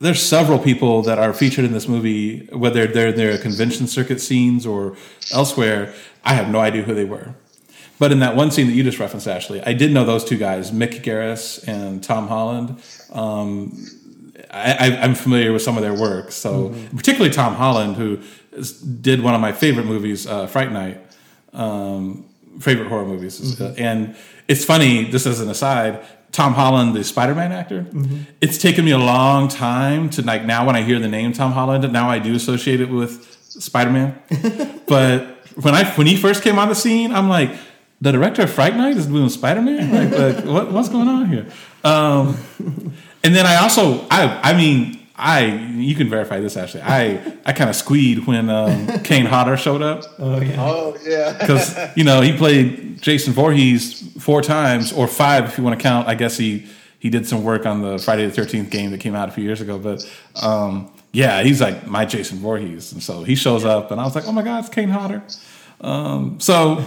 there's 0.00 0.22
several 0.22 0.58
people 0.58 1.02
that 1.02 1.18
are 1.18 1.32
featured 1.34 1.64
in 1.64 1.72
this 1.72 1.86
movie, 1.86 2.46
whether 2.46 2.86
they're 2.86 3.08
in 3.08 3.16
their 3.16 3.36
convention 3.36 3.86
circuit 3.86 4.20
scenes 4.20 4.66
or 4.66 4.96
elsewhere. 5.32 5.92
I 6.24 6.34
have 6.34 6.48
no 6.48 6.60
idea 6.60 6.82
who 6.82 6.94
they 6.94 7.04
were. 7.04 7.34
But 7.98 8.10
in 8.10 8.20
that 8.20 8.34
one 8.34 8.50
scene 8.50 8.66
that 8.66 8.72
you 8.72 8.82
just 8.82 8.98
referenced, 8.98 9.28
Ashley, 9.28 9.62
I 9.62 9.74
did 9.74 9.92
know 9.92 10.04
those 10.04 10.24
two 10.24 10.38
guys, 10.38 10.70
Mick 10.70 11.02
Garris 11.02 11.62
and 11.68 12.02
Tom 12.02 12.28
Holland. 12.28 12.82
Um, 13.12 13.86
I, 14.50 14.98
I'm 15.02 15.14
familiar 15.14 15.52
with 15.52 15.60
some 15.60 15.76
of 15.76 15.82
their 15.82 15.94
work, 15.94 16.32
so 16.32 16.74
particularly 16.96 17.32
Tom 17.32 17.54
Holland, 17.54 17.96
who 17.96 18.20
is, 18.52 18.80
did 18.80 19.22
one 19.22 19.34
of 19.34 19.40
my 19.42 19.52
favorite 19.52 19.84
movies, 19.84 20.26
uh, 20.26 20.46
Fright 20.46 20.72
Night, 20.72 20.98
um, 21.52 22.24
favorite 22.58 22.88
horror 22.88 23.04
movies. 23.04 23.60
And 23.60 24.16
it's 24.48 24.64
funny, 24.64 25.10
just 25.10 25.26
as 25.26 25.40
an 25.40 25.50
aside, 25.50 26.04
Tom 26.32 26.54
Holland, 26.54 26.94
the 26.94 27.02
Spider-Man 27.02 27.52
actor, 27.52 27.86
it's 28.40 28.58
taken 28.58 28.84
me 28.84 28.92
a 28.92 28.98
long 28.98 29.48
time 29.48 30.10
to 30.10 30.22
like 30.22 30.44
now 30.44 30.66
when 30.66 30.76
I 30.76 30.82
hear 30.82 30.98
the 30.98 31.08
name 31.08 31.32
Tom 31.32 31.52
Holland, 31.52 31.90
now 31.92 32.08
I 32.08 32.18
do 32.18 32.34
associate 32.34 32.80
it 32.80 32.90
with 32.90 33.26
Spider-Man. 33.48 34.18
but 34.86 35.46
when 35.56 35.74
I 35.74 35.84
when 35.94 36.06
he 36.06 36.16
first 36.16 36.42
came 36.42 36.58
on 36.58 36.68
the 36.68 36.74
scene, 36.74 37.12
I'm 37.12 37.28
like, 37.28 37.50
the 38.00 38.12
director 38.12 38.42
of 38.42 38.50
Fright 38.50 38.76
Night 38.76 38.96
is 38.96 39.06
doing 39.06 39.28
Spider-Man. 39.28 39.92
Like, 39.92 40.36
like 40.36 40.44
what, 40.44 40.72
what's 40.72 40.88
going 40.88 41.08
on 41.08 41.26
here? 41.26 41.46
Um, 41.84 42.36
and 43.22 43.34
then 43.34 43.46
I 43.46 43.56
also, 43.56 44.06
I, 44.10 44.40
I 44.42 44.56
mean, 44.56 44.99
I 45.20 45.44
you 45.44 45.94
can 45.94 46.08
verify 46.08 46.40
this 46.40 46.56
actually. 46.56 46.82
I 46.82 47.36
I 47.44 47.52
kind 47.52 47.68
of 47.68 47.76
squeed 47.76 48.26
when 48.26 48.48
um, 48.48 48.86
Kane 49.04 49.26
Hodder 49.26 49.56
showed 49.56 49.82
up 49.82 50.04
Oh 50.18 50.40
yeah. 50.40 50.56
Oh 50.58 50.96
yeah. 51.04 51.36
because 51.38 51.76
you 51.96 52.04
know 52.04 52.20
he 52.20 52.36
played 52.36 53.02
Jason 53.02 53.32
Voorhees 53.32 54.00
four 54.22 54.42
times 54.42 54.92
or 54.92 55.06
five 55.06 55.44
if 55.44 55.58
you 55.58 55.64
want 55.64 55.78
to 55.78 55.82
count. 55.82 56.08
I 56.08 56.14
guess 56.14 56.36
he 56.36 56.66
he 56.98 57.10
did 57.10 57.26
some 57.26 57.44
work 57.44 57.66
on 57.66 57.82
the 57.82 57.98
Friday 57.98 58.26
the 58.26 58.32
Thirteenth 58.32 58.70
game 58.70 58.90
that 58.90 59.00
came 59.00 59.14
out 59.14 59.28
a 59.28 59.32
few 59.32 59.44
years 59.44 59.60
ago. 59.60 59.78
But 59.78 60.10
um, 60.42 60.90
yeah, 61.12 61.42
he's 61.42 61.60
like 61.60 61.86
my 61.86 62.04
Jason 62.04 62.38
Voorhees, 62.38 62.92
and 62.92 63.02
so 63.02 63.22
he 63.22 63.34
shows 63.34 63.64
up, 63.64 63.90
and 63.90 64.00
I 64.00 64.04
was 64.04 64.14
like, 64.14 64.26
oh 64.26 64.32
my 64.32 64.42
god, 64.42 64.60
it's 64.60 64.68
Kane 64.68 64.88
Hodder. 64.90 65.22
Um, 65.80 66.40
so 66.40 66.84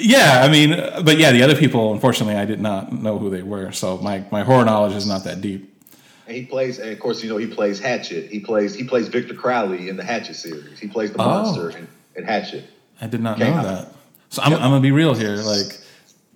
yeah, 0.00 0.42
I 0.44 0.48
mean, 0.48 0.70
but 1.04 1.18
yeah, 1.18 1.32
the 1.32 1.42
other 1.42 1.56
people, 1.56 1.92
unfortunately, 1.92 2.36
I 2.36 2.44
did 2.44 2.60
not 2.60 2.92
know 2.92 3.18
who 3.18 3.30
they 3.30 3.42
were. 3.42 3.72
So 3.72 3.98
my 3.98 4.24
my 4.30 4.42
horror 4.42 4.64
knowledge 4.64 4.94
is 4.94 5.06
not 5.06 5.24
that 5.24 5.40
deep. 5.40 5.73
And 6.26 6.36
he 6.36 6.44
plays, 6.46 6.78
and 6.78 6.90
of 6.90 6.98
course, 7.00 7.22
you 7.22 7.28
know, 7.28 7.36
he 7.36 7.46
plays 7.46 7.78
Hatchet. 7.78 8.30
He 8.30 8.40
plays, 8.40 8.74
he 8.74 8.84
plays 8.84 9.08
Victor 9.08 9.34
Crowley 9.34 9.88
in 9.88 9.96
the 9.96 10.04
Hatchet 10.04 10.34
series. 10.36 10.78
He 10.78 10.88
plays 10.88 11.12
the 11.12 11.20
Oh. 11.20 11.26
monster 11.26 11.70
in, 11.70 11.86
in 12.16 12.24
Hatchet. 12.24 12.64
I 13.00 13.06
did 13.06 13.20
not 13.20 13.40
Okay. 13.40 13.50
know 13.50 13.62
that. 13.62 13.88
So 14.30 14.42
I'm, 14.42 14.52
I'm 14.54 14.60
gonna 14.60 14.80
be 14.80 14.90
real 14.92 15.14
here. 15.14 15.36
Like, 15.36 15.78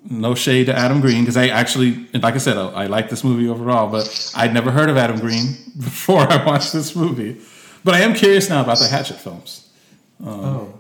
no 0.09 0.35
shade 0.35 0.67
to 0.67 0.77
Adam 0.77 1.01
Green 1.01 1.23
because 1.23 1.37
I 1.37 1.49
actually, 1.49 2.07
like 2.15 2.35
I 2.35 2.39
said, 2.39 2.57
I, 2.57 2.69
I 2.85 2.87
like 2.87 3.09
this 3.11 3.25
movie 3.25 3.49
overall, 3.49 3.89
but 3.91 4.33
I'd 4.37 4.55
never 4.55 4.71
heard 4.71 4.89
of 4.91 4.97
Adam 4.97 5.19
Green 5.19 5.57
before 5.79 6.21
I 6.21 6.45
watched 6.45 6.73
this 6.73 6.95
movie. 6.95 7.41
But 7.85 7.95
I 7.95 8.01
am 8.01 8.15
curious 8.15 8.49
now 8.49 8.61
about 8.63 8.79
the 8.79 8.89
Hatchet 8.89 9.17
films. 9.17 9.69
Um, 10.25 10.45
oh, 10.45 10.78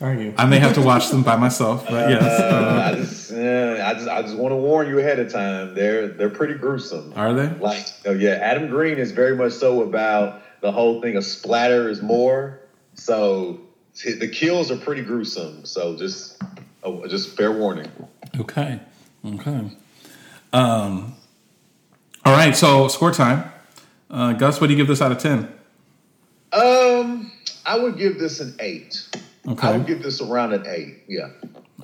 are 0.00 0.14
you? 0.14 0.34
I 0.36 0.46
may 0.46 0.58
have 0.58 0.74
to 0.74 0.82
watch 0.82 1.08
them 1.10 1.22
by 1.22 1.36
myself, 1.36 1.86
but 1.86 2.10
yes. 2.10 2.22
Uh, 2.22 2.44
Uh, 2.54 2.90
I 2.92 2.94
just, 2.94 3.32
uh, 3.32 3.82
I 3.84 3.94
just, 3.94 4.08
I 4.08 4.22
just 4.22 4.36
want 4.36 4.52
to 4.52 4.56
warn 4.56 4.88
you 4.88 4.98
ahead 4.98 5.18
of 5.18 5.32
time. 5.32 5.74
They're, 5.74 6.08
they're 6.08 6.30
pretty 6.30 6.54
gruesome. 6.54 7.12
are 7.16 7.32
they? 7.32 7.48
Like, 7.58 7.86
oh 8.04 8.12
yeah, 8.12 8.32
Adam 8.32 8.68
Green 8.68 8.98
is 8.98 9.10
very 9.12 9.34
much 9.36 9.52
so 9.52 9.82
about 9.82 10.42
the 10.60 10.70
whole 10.72 11.00
thing 11.00 11.16
of 11.16 11.24
splatter 11.24 11.88
is 11.88 12.02
more. 12.02 12.60
So 12.94 13.60
the 14.04 14.28
kills 14.28 14.70
are 14.70 14.76
pretty 14.76 15.02
gruesome. 15.02 15.64
So 15.64 15.96
just, 15.96 16.42
oh, 16.82 17.06
just 17.06 17.36
fair 17.36 17.52
warning. 17.52 17.90
Okay. 18.38 18.80
Okay. 19.24 19.70
Um, 20.52 21.14
all 22.24 22.32
right. 22.32 22.54
So 22.54 22.88
score 22.88 23.12
time. 23.12 23.50
Uh, 24.10 24.32
Gus, 24.34 24.60
what 24.60 24.68
do 24.68 24.72
you 24.72 24.76
give 24.76 24.86
this 24.88 25.00
out 25.02 25.10
of 25.12 25.18
ten? 25.18 25.52
Um, 26.52 27.32
I 27.64 27.78
would 27.78 27.98
give 27.98 28.18
this 28.18 28.40
an 28.40 28.54
eight. 28.60 29.08
I 29.46 29.50
Okay. 29.52 29.78
would 29.78 29.86
give 29.86 30.02
this 30.02 30.20
around 30.20 30.52
an 30.54 30.64
eight. 30.66 31.04
Yeah. 31.08 31.28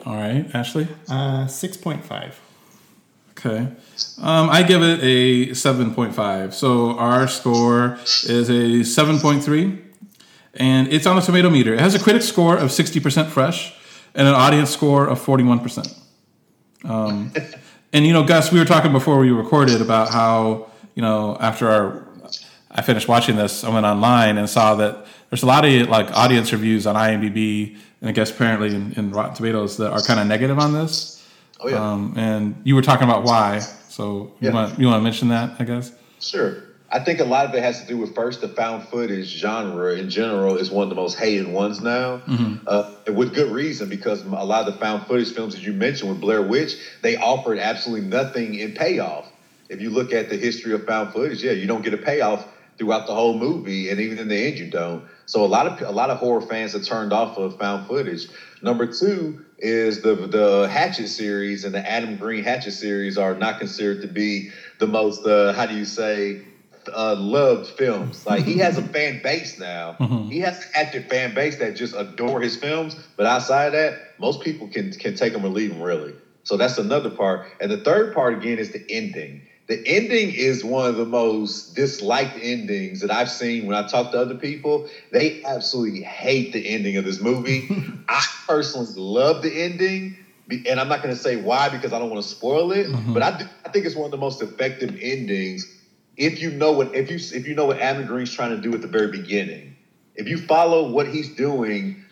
All 0.05 0.17
right, 0.17 0.47
Ashley. 0.55 0.89
Uh, 1.09 1.47
six 1.47 1.77
point 1.77 2.05
five. 2.05 2.39
Okay. 3.31 3.67
Um, 4.21 4.51
I 4.51 4.63
give 4.63 4.83
it 4.83 5.01
a 5.03 5.49
7.5. 5.53 6.53
So 6.55 6.97
our 6.99 7.27
score 7.27 7.99
is 8.25 8.49
a 8.49 8.85
7.3. 8.85 9.79
And 10.55 10.93
it's 10.93 11.07
on 11.07 11.17
the 11.17 11.23
tomato 11.23 11.51
meter. 11.51 11.75
It 11.75 11.81
has 11.81 11.95
a 11.95 11.99
critic 11.99 12.23
score 12.23 12.57
of 12.57 12.71
60% 12.71 13.29
fresh 13.29 13.75
and 14.15 14.29
an 14.29 14.35
audience 14.35 14.71
score 14.71 15.09
of 15.09 15.19
41%. 15.19 15.93
Um, 16.85 17.33
and, 17.93 18.07
you 18.07 18.13
know, 18.13 18.23
Gus, 18.23 18.53
we 18.53 18.59
were 18.61 18.65
talking 18.65 18.93
before 18.93 19.19
we 19.19 19.31
recorded 19.31 19.81
about 19.81 20.11
how, 20.11 20.71
you 20.95 21.03
know, 21.03 21.37
after 21.41 21.69
our, 21.69 22.07
I 22.71 22.83
finished 22.83 23.09
watching 23.09 23.35
this, 23.37 23.65
I 23.65 23.71
went 23.71 23.87
online 23.87 24.39
and 24.39 24.49
saw 24.49 24.75
that 24.77 25.05
there's 25.33 25.43
a 25.43 25.47
lot 25.47 25.65
of 25.65 25.89
like 25.89 26.13
audience 26.13 26.53
reviews 26.53 26.87
on 26.87 26.95
IMDb 26.95 27.75
and 28.03 28.11
I 28.11 28.13
guess 28.13 28.31
apparently 28.31 28.75
in, 28.75 28.93
in 28.99 29.13
Rotten 29.13 29.35
Tomatoes 29.35 29.79
that 29.79 29.91
are 29.91 30.03
kind 30.03 30.21
of 30.21 30.27
negative 30.27 30.59
on 30.59 30.75
this. 30.75 31.27
Oh 31.59 31.69
yeah. 31.69 31.77
Um, 31.93 32.13
and 32.19 32.61
you 32.65 32.75
were 32.75 32.83
talking 32.83 33.09
about 33.09 33.23
why. 33.25 33.61
So 33.61 34.35
you 34.41 34.49
Yeah. 34.49 34.53
want 34.53 34.79
you 34.79 34.87
want 34.89 34.99
to 35.01 35.05
mention 35.05 35.29
that? 35.29 35.57
I 35.59 35.65
guess. 35.65 35.91
Sure. 36.21 36.57
I 36.91 36.99
think 37.03 37.21
a 37.21 37.25
lot 37.25 37.47
of 37.47 37.55
it 37.55 37.63
has 37.63 37.81
to 37.81 37.87
do 37.89 37.97
with 37.97 38.15
first 38.15 38.43
the 38.43 38.49
found 38.49 38.87
footage 38.89 39.25
genre 39.27 39.95
in 39.95 40.11
general 40.11 40.59
is 40.59 40.71
one 40.71 40.83
of 40.83 40.91
the 40.91 40.95
most 40.97 41.19
hated 41.19 41.49
ones 41.49 41.81
now, 41.81 42.21
uh, 42.67 42.91
with 43.15 43.33
good 43.35 43.51
reason 43.51 43.89
because 43.89 44.23
a 44.27 44.29
lot 44.29 44.69
of 44.69 44.75
the 44.75 44.79
found 44.79 45.07
footage 45.07 45.33
films 45.33 45.55
that 45.55 45.63
you 45.63 45.73
mentioned 45.73 46.11
with 46.11 46.21
Blair 46.21 46.43
Witch, 46.43 46.75
they 47.01 47.17
offered 47.17 47.59
absolutely 47.59 48.07
nothing 48.07 48.57
in 48.57 48.73
payoff. 48.73 49.25
If 49.71 49.81
you 49.81 49.89
look 49.89 50.13
at 50.13 50.29
the 50.29 50.37
history 50.37 50.75
of 50.75 50.85
found 50.85 51.15
footage, 51.15 51.43
yeah, 51.43 51.53
you 51.53 51.67
don't 51.67 51.81
get 51.83 51.95
a 51.95 51.97
payoff 51.97 52.47
throughout 52.79 53.07
the 53.07 53.15
whole 53.15 53.35
movie, 53.35 53.91
and 53.91 54.01
even 54.01 54.19
in 54.19 54.29
the 54.29 54.37
end, 54.37 54.59
you 54.59 54.67
don't. 54.67 55.03
So 55.27 55.45
a 55.45 55.47
lot 55.47 55.67
of 55.67 55.75
a 55.87 55.93
lot 55.93 56.11
of 56.11 56.19
horror 56.19 56.41
fans 56.41 56.75
are 56.75 56.81
turned 56.81 57.13
off 57.13 57.37
of 57.37 57.55
found 57.55 57.85
footage. 57.85 58.29
Number 58.63 58.87
two 58.87 59.35
is 59.59 60.01
the 60.01 60.15
the 60.15 60.69
Hatchet 60.71 61.09
series 61.09 61.65
and 61.65 61.75
the 61.75 61.87
Adam 61.89 62.17
Green 62.17 62.43
Hatchet 62.45 62.73
series 62.73 63.19
are 63.19 63.35
not 63.35 63.59
considered 63.59 64.01
to 64.03 64.09
be 64.09 64.45
the 64.79 64.87
most 64.87 65.25
uh, 65.27 65.53
how 65.53 65.67
do 65.67 65.75
you 65.75 65.85
say 65.85 66.37
uh, 66.95 67.15
loved 67.17 67.67
films. 67.67 68.25
Like 68.27 68.45
he 68.45 68.59
has 68.59 68.79
a 68.79 68.83
fan 68.93 69.21
base 69.23 69.57
now. 69.59 69.97
He 70.29 70.41
has 70.41 70.61
an 70.61 70.67
active 70.75 71.05
fan 71.09 71.33
base 71.33 71.57
that 71.57 71.75
just 71.75 71.95
adore 71.97 72.41
his 72.41 72.57
films. 72.57 72.97
But 73.17 73.27
outside 73.27 73.67
of 73.67 73.73
that, 73.73 73.97
most 74.19 74.41
people 74.41 74.69
can 74.69 74.91
can 74.91 75.15
take 75.15 75.33
them 75.33 75.45
or 75.45 75.51
leave 75.51 75.71
them 75.71 75.83
really. 75.83 76.15
So 76.45 76.57
that's 76.57 76.79
another 76.79 77.11
part. 77.11 77.43
And 77.61 77.71
the 77.71 77.79
third 77.79 78.13
part 78.13 78.33
again 78.35 78.59
is 78.59 78.71
the 78.71 78.81
ending. 78.89 79.41
The 79.69 79.83
ending 79.87 80.33
is 80.33 80.65
one 80.65 80.89
of 80.89 80.97
the 80.97 81.05
most 81.05 81.75
disliked 81.75 82.37
endings 82.41 83.01
that 83.01 83.11
I've 83.11 83.31
seen 83.31 83.67
when 83.67 83.77
I 83.77 83.87
talk 83.87 84.11
to 84.13 84.21
other 84.21 84.35
people. 84.35 84.89
They 85.13 85.43
absolutely 85.45 86.03
hate 86.03 86.53
the 86.53 86.69
ending 86.69 86.97
of 86.97 87.05
this 87.05 87.21
movie. 87.21 87.69
I 88.09 88.23
personally 88.47 88.93
love 88.97 89.43
the 89.43 89.63
ending, 89.63 90.17
and 90.51 90.81
I'm 90.81 90.89
not 90.89 91.03
going 91.03 91.15
to 91.15 91.21
say 91.21 91.37
why 91.37 91.69
because 91.69 91.93
I 91.93 91.99
don't 91.99 92.11
want 92.11 92.23
to 92.23 92.29
spoil 92.29 92.73
it. 92.73 92.89
Mm-hmm. 92.89 93.15
But 93.15 93.23
I, 93.23 93.39
do, 93.39 93.45
I 93.65 93.69
think 93.69 93.87
it's 93.87 93.95
one 93.95 94.07
of 94.07 94.11
the 94.11 94.19
most 94.19 94.43
effective 94.43 94.97
endings 95.01 95.79
if 96.17 96.41
you 96.41 96.51
know 96.51 96.73
what 96.73 96.95
if 96.95 97.11
you 97.11 97.17
if 97.17 97.47
you 97.47 97.55
know 97.55 97.67
what 97.67 97.81
Adam 97.81 98.07
Green's 98.07 98.33
trying 98.33 98.51
to 98.51 98.61
do 98.61 98.75
at 98.75 98.83
the 98.83 98.89
very 98.89 99.09
beginning. 99.09 99.77
If 100.15 100.29
you 100.29 100.37
follow 100.39 100.91
what 100.91 101.07
he's 101.09 101.35
doing 101.35 102.05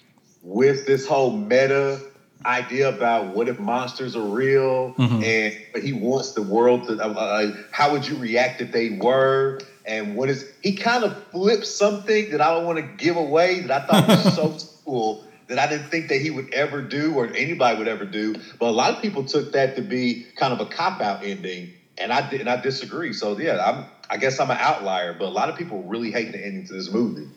with 0.43 0.87
this 0.87 1.07
whole 1.07 1.37
meta 1.37 2.01
idea 2.47 2.89
about 2.89 3.35
what 3.35 3.49
if 3.49 3.59
monsters 3.59 4.17
are 4.17 4.23
real 4.23 4.95
and 5.23 5.57
but 5.73 5.83
he 5.83 5.93
wants 5.93 6.33
the 6.33 6.43
world 6.43 6.87
to 6.87 6.99
uh, 6.99 7.09
uh, 7.09 7.53
how 7.71 7.93
would 7.93 8.07
you 8.07 8.17
react 8.17 8.61
if 8.61 8.73
they 8.73 8.91
were 8.91 9.61
and 9.85 10.17
what 10.17 10.29
is 10.29 10.51
he 10.63 10.75
kind 10.75 11.05
of 11.05 11.23
flips 11.29 11.69
something 11.69 12.31
that 12.31 12.41
I 12.41 12.55
don't 12.55 12.65
want 12.65 12.79
to 12.79 13.05
give 13.05 13.17
away 13.17 13.61
that 13.61 13.83
I 13.83 13.87
thought 13.87 14.09
was 14.09 14.35
so 14.35 14.57
cool 14.85 15.25
that 15.49 15.59
I 15.59 15.67
didn't 15.67 15.89
think 15.89 16.09
that 16.09 16.21
he 16.21 16.31
would 16.31 16.53
ever 16.55 16.81
do 16.81 17.15
or 17.15 17.27
anybody 17.27 17.79
would 17.79 17.89
ever 17.89 18.05
do 18.05 18.35
but 18.59 18.69
a 18.69 18.73
lot 18.73 18.95
of 18.95 19.03
people 19.03 19.25
took 19.25 19.53
that 19.53 19.77
to 19.77 19.83
be 19.83 20.27
kind 20.37 20.53
of 20.53 20.61
a 20.61 20.67
cop 20.67 21.01
out 21.01 21.23
ending 21.23 21.75
and 21.99 22.13
I 22.13 22.29
did 22.29 22.41
and 22.41 22.49
I 22.49 22.61
disagree 22.61 23.13
so 23.13 23.39
yeah 23.39 23.63
I'm 23.65 23.85
I 24.09 24.17
guess 24.17 24.41
I'm 24.41 24.51
an 24.51 24.59
outlier 24.59 25.13
but 25.13 25.27
a 25.27 25.35
lot 25.35 25.51
of 25.51 25.57
people 25.57 25.83
really 25.83 26.11
hate 26.11 26.33
the 26.33 26.45
ending 26.45 26.67
to 26.69 26.73
this 26.73 26.91
movie 26.91 27.29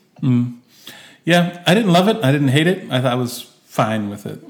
Yeah, 1.26 1.64
I 1.66 1.74
didn't 1.74 1.92
love 1.92 2.08
it. 2.08 2.24
I 2.24 2.32
didn't 2.32 2.50
hate 2.50 2.68
it. 2.68 2.92
I 2.92 3.02
thought 3.02 3.14
I 3.14 3.16
was 3.16 3.42
fine 3.66 4.10
with 4.10 4.26
it. 4.26 4.44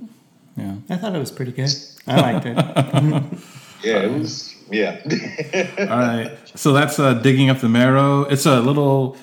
Yeah. 0.56 0.76
I 0.90 0.98
thought 0.98 1.16
it 1.16 1.20
was 1.20 1.32
pretty 1.32 1.52
good. 1.52 1.70
I 2.08 2.22
liked 2.22 2.46
it. 2.46 2.56
yeah 3.84 4.02
it 4.04 4.12
was 4.12 4.54
yeah 4.72 5.02
All 5.80 5.86
right. 6.00 6.38
So 6.56 6.74
that's 6.74 7.00
uh, 7.00 7.14
digging 7.16 7.50
up 7.50 7.60
the 7.60 7.70
marrow. 7.70 8.22
It's 8.22 8.46
a 8.46 8.60
little 8.62 9.14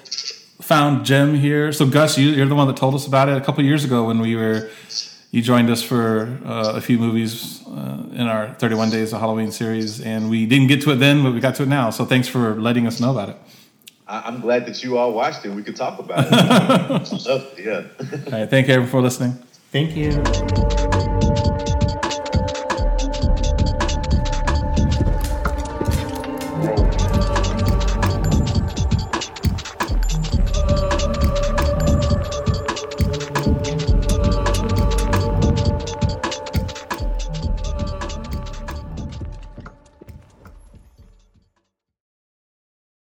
found 0.60 1.04
gem 1.04 1.34
here. 1.34 1.72
So 1.72 1.86
Gus, 1.86 2.18
you, 2.18 2.28
you're 2.30 2.46
the 2.46 2.54
one 2.54 2.66
that 2.68 2.76
told 2.76 2.94
us 2.94 3.06
about 3.06 3.28
it 3.28 3.36
a 3.36 3.40
couple 3.40 3.64
years 3.64 3.84
ago 3.84 4.04
when 4.04 4.20
we 4.20 4.36
were. 4.36 4.70
You 5.32 5.42
joined 5.42 5.70
us 5.70 5.80
for 5.80 6.38
uh, 6.44 6.72
a 6.74 6.80
few 6.80 6.98
movies 6.98 7.62
uh, 7.68 8.02
in 8.12 8.22
our 8.26 8.52
31 8.54 8.90
Days 8.90 9.12
of 9.12 9.20
Halloween 9.20 9.52
series, 9.52 10.00
and 10.00 10.28
we 10.28 10.44
didn't 10.44 10.66
get 10.66 10.82
to 10.82 10.90
it 10.90 10.96
then, 10.96 11.22
but 11.22 11.32
we 11.32 11.38
got 11.38 11.54
to 11.56 11.62
it 11.62 11.68
now. 11.68 11.90
So 11.90 12.04
thanks 12.04 12.26
for 12.26 12.60
letting 12.60 12.84
us 12.88 12.98
know 12.98 13.12
about 13.12 13.28
it. 13.28 13.36
I- 14.08 14.22
I'm 14.26 14.40
glad 14.40 14.66
that 14.66 14.82
you 14.82 14.98
all 14.98 15.12
watched 15.12 15.44
it. 15.46 15.50
We 15.54 15.62
could 15.62 15.76
talk 15.76 16.00
about 16.00 16.26
it. 16.26 17.12
It, 17.28 17.64
yeah. 17.64 18.32
All 18.32 18.40
right. 18.40 18.50
Thank 18.50 18.66
you 18.66 18.74
everyone 18.74 18.90
for 18.90 19.00
listening. 19.00 19.34
Thank 19.70 19.94
you. 19.96 20.89